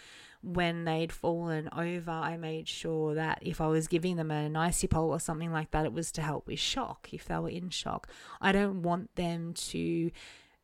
when 0.43 0.84
they'd 0.84 1.12
fallen 1.12 1.69
over, 1.76 2.12
I 2.12 2.36
made 2.36 2.67
sure 2.67 3.15
that 3.15 3.39
if 3.41 3.62
I 3.62 3.67
was 3.67 3.88
giving 3.88 4.17
them 4.17 4.30
an 4.30 4.58
icy 4.58 4.88
pole 4.88 5.10
or 5.10 5.19
something 5.19 5.54
like 5.54 5.71
that, 5.71 5.86
it 5.86 5.93
was 5.93 6.12
to 6.13 6.21
help 6.21 6.47
with 6.47 6.60
shock 6.60 7.10
if 7.13 7.26
they 7.26 7.39
were 7.39 7.49
in 7.49 7.69
shock. 7.69 8.10
I 8.41 8.52
don't 8.52 8.82
want 8.82 9.15
them 9.15 9.54
to 9.54 10.12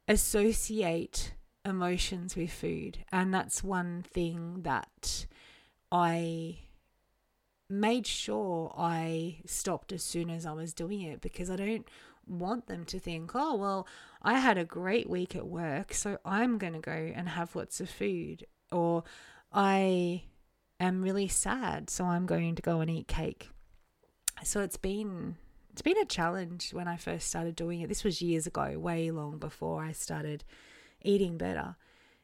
associate 0.07 1.33
emotions 1.63 2.35
with 2.35 2.51
food. 2.51 3.05
And 3.11 3.33
that's 3.33 3.63
one 3.63 4.03
thing 4.03 4.63
that 4.63 5.25
I 5.93 6.57
made 7.69 8.07
sure 8.07 8.73
I 8.77 9.37
stopped 9.45 9.91
as 9.91 10.03
soon 10.03 10.29
as 10.29 10.45
I 10.45 10.53
was 10.53 10.73
doing 10.73 11.01
it 11.01 11.21
because 11.21 11.49
I 11.49 11.55
don't 11.55 11.87
want 12.27 12.67
them 12.67 12.85
to 12.85 12.99
think, 12.99 13.31
oh, 13.35 13.55
well, 13.55 13.87
I 14.21 14.39
had 14.39 14.57
a 14.57 14.65
great 14.65 15.09
week 15.09 15.35
at 15.35 15.47
work, 15.47 15.93
so 15.93 16.17
I'm 16.25 16.57
going 16.57 16.73
to 16.73 16.79
go 16.79 16.91
and 16.91 17.29
have 17.29 17.55
lots 17.55 17.79
of 17.79 17.89
food. 17.89 18.45
Or 18.71 19.03
I 19.51 20.23
am 20.79 21.01
really 21.01 21.27
sad, 21.27 21.89
so 21.89 22.05
I'm 22.05 22.25
going 22.25 22.55
to 22.55 22.61
go 22.61 22.81
and 22.81 22.89
eat 22.89 23.07
cake. 23.07 23.49
So 24.43 24.61
it's 24.61 24.77
been 24.77 25.35
it's 25.71 25.81
been 25.81 25.97
a 25.97 26.05
challenge 26.05 26.73
when 26.73 26.87
I 26.87 26.97
first 26.97 27.27
started 27.27 27.55
doing 27.55 27.81
it. 27.81 27.89
This 27.89 28.03
was 28.03 28.21
years 28.21 28.47
ago, 28.47 28.77
way 28.77 29.11
long 29.11 29.37
before 29.37 29.83
I 29.83 29.91
started 29.91 30.43
eating 31.03 31.37
better. 31.37 31.75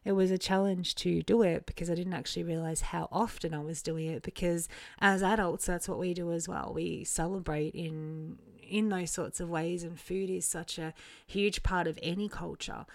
It 0.05 0.13
was 0.13 0.31
a 0.31 0.37
challenge 0.37 0.95
to 0.95 1.21
do 1.23 1.41
it 1.41 1.65
because 1.65 1.89
I 1.89 1.95
didn't 1.95 2.13
actually 2.13 2.43
realize 2.43 2.81
how 2.81 3.09
often 3.11 3.53
I 3.53 3.59
was 3.59 3.81
doing 3.81 4.07
it 4.07 4.23
because 4.23 4.69
as 4.99 5.23
adults 5.23 5.65
that's 5.65 5.89
what 5.89 5.99
we 5.99 6.13
do 6.13 6.31
as 6.31 6.47
well. 6.47 6.71
We 6.73 7.03
celebrate 7.03 7.73
in 7.73 8.37
in 8.61 8.89
those 8.89 9.11
sorts 9.11 9.39
of 9.39 9.49
ways 9.49 9.83
and 9.83 9.99
food 9.99 10.29
is 10.29 10.45
such 10.45 10.79
a 10.79 10.93
huge 11.27 11.61
part 11.61 11.85
of 11.85 11.99
any 12.01 12.29
culture 12.29 12.85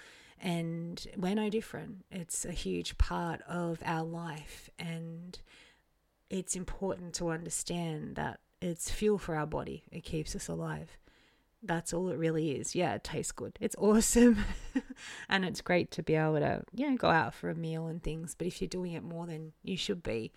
and 0.41 1.07
we're 1.17 1.35
no 1.35 1.51
different. 1.51 2.05
It's 2.11 2.45
a 2.45 2.53
huge 2.53 2.97
part 2.99 3.43
of 3.43 3.83
our 3.85 4.05
life, 4.05 4.71
and 4.79 5.39
it's 6.31 6.57
important 6.57 7.15
to 7.15 7.29
understand 7.29 8.17
that 8.17 8.41
it's 8.61 8.91
fuel 8.91 9.19
for 9.19 9.35
our 9.37 9.47
body, 9.47 9.85
it 9.91 10.05
keeps 10.05 10.35
us 10.35 10.49
alive. 10.49 10.97
That's 11.63 11.93
all 11.93 12.09
it 12.09 12.17
really 12.17 12.53
is. 12.53 12.75
Yeah, 12.75 12.95
it 12.95 13.05
tastes 13.05 13.33
good. 13.33 13.59
It's 13.61 13.77
awesome. 13.77 14.45
and 15.29 15.45
it's 15.45 15.61
great 15.61 15.91
to 15.93 16.03
be 16.03 16.15
able 16.15 16.39
to, 16.39 16.63
you 16.75 16.91
know, 16.91 16.97
go 16.97 17.09
out 17.11 17.35
for 17.35 17.51
a 17.51 17.55
meal 17.55 17.87
and 17.87 18.03
things. 18.03 18.35
But 18.37 18.47
if 18.47 18.61
you're 18.61 18.69
doing 18.69 18.93
it 18.93 19.03
more 19.03 19.27
than 19.27 19.53
you 19.63 19.77
should 19.77 20.03
be, 20.03 20.33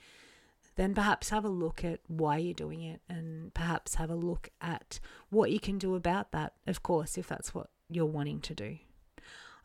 then 0.76 0.94
perhaps 0.94 1.30
have 1.30 1.46
a 1.46 1.50
look 1.50 1.84
at 1.86 2.00
why 2.08 2.38
you're 2.38 2.54
doing 2.54 2.82
it 2.82 3.02
and 3.08 3.54
perhaps 3.54 3.96
have 3.96 4.10
a 4.10 4.16
look 4.16 4.50
at 4.60 5.00
what 5.30 5.52
you 5.52 5.60
can 5.60 5.78
do 5.78 5.96
about 5.96 6.32
that, 6.32 6.54
of 6.68 6.84
course, 6.84 7.18
if 7.18 7.28
that's 7.28 7.54
what 7.54 7.68
you're 7.90 8.06
wanting 8.06 8.42
to 8.42 8.56
do. 8.56 8.78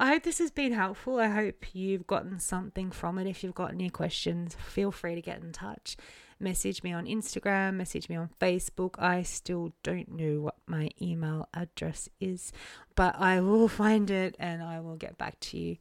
I 0.01 0.09
hope 0.09 0.23
this 0.23 0.38
has 0.38 0.53
been 0.53 0.73
helpful. 0.73 1.18
I 1.18 1.27
hope 1.27 1.75
you've 1.75 2.07
gotten 2.07 2.38
something 2.38 2.92
from 2.92 3.18
it. 3.18 3.27
If 3.27 3.42
you've 3.42 3.55
got 3.55 3.73
any 3.73 3.90
questions, 3.90 4.55
feel 4.55 4.92
free 4.92 5.16
to 5.16 5.23
get 5.23 5.42
in 5.42 5.51
touch. 5.51 5.97
Message 6.40 6.85
me 6.85 6.92
on 6.92 7.07
Instagram, 7.07 7.74
message 7.74 8.09
me 8.09 8.14
on 8.14 8.31
Facebook. 8.40 8.94
I 8.96 9.22
still 9.22 9.72
don't 9.83 10.09
know 10.12 10.40
what 10.40 10.55
my 10.68 10.90
email 11.03 11.48
address 11.53 12.09
is, 12.20 12.53
but 12.94 13.18
I 13.18 13.40
will 13.40 13.66
find 13.83 14.09
it 14.09 14.37
and 14.38 14.62
I 14.62 14.79
will 14.79 14.94
get 14.94 15.18
back 15.18 15.40
to 15.40 15.59
you. 15.59 15.79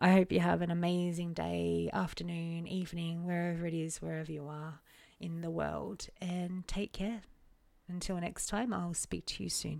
I 0.00 0.10
hope 0.10 0.32
you 0.32 0.40
have 0.40 0.62
an 0.62 0.70
amazing 0.72 1.34
day, 1.34 1.90
afternoon, 1.92 2.66
evening, 2.66 3.24
wherever 3.24 3.66
it 3.66 3.74
is, 3.74 4.02
wherever 4.02 4.32
you 4.32 4.48
are 4.48 4.80
in 5.20 5.42
the 5.42 5.50
world, 5.50 6.08
and 6.20 6.66
take 6.66 6.92
care. 6.92 7.20
Until 7.88 8.16
next 8.16 8.46
time, 8.46 8.72
I'll 8.72 8.94
speak 8.94 9.26
to 9.26 9.44
you 9.44 9.50
soon. 9.50 9.78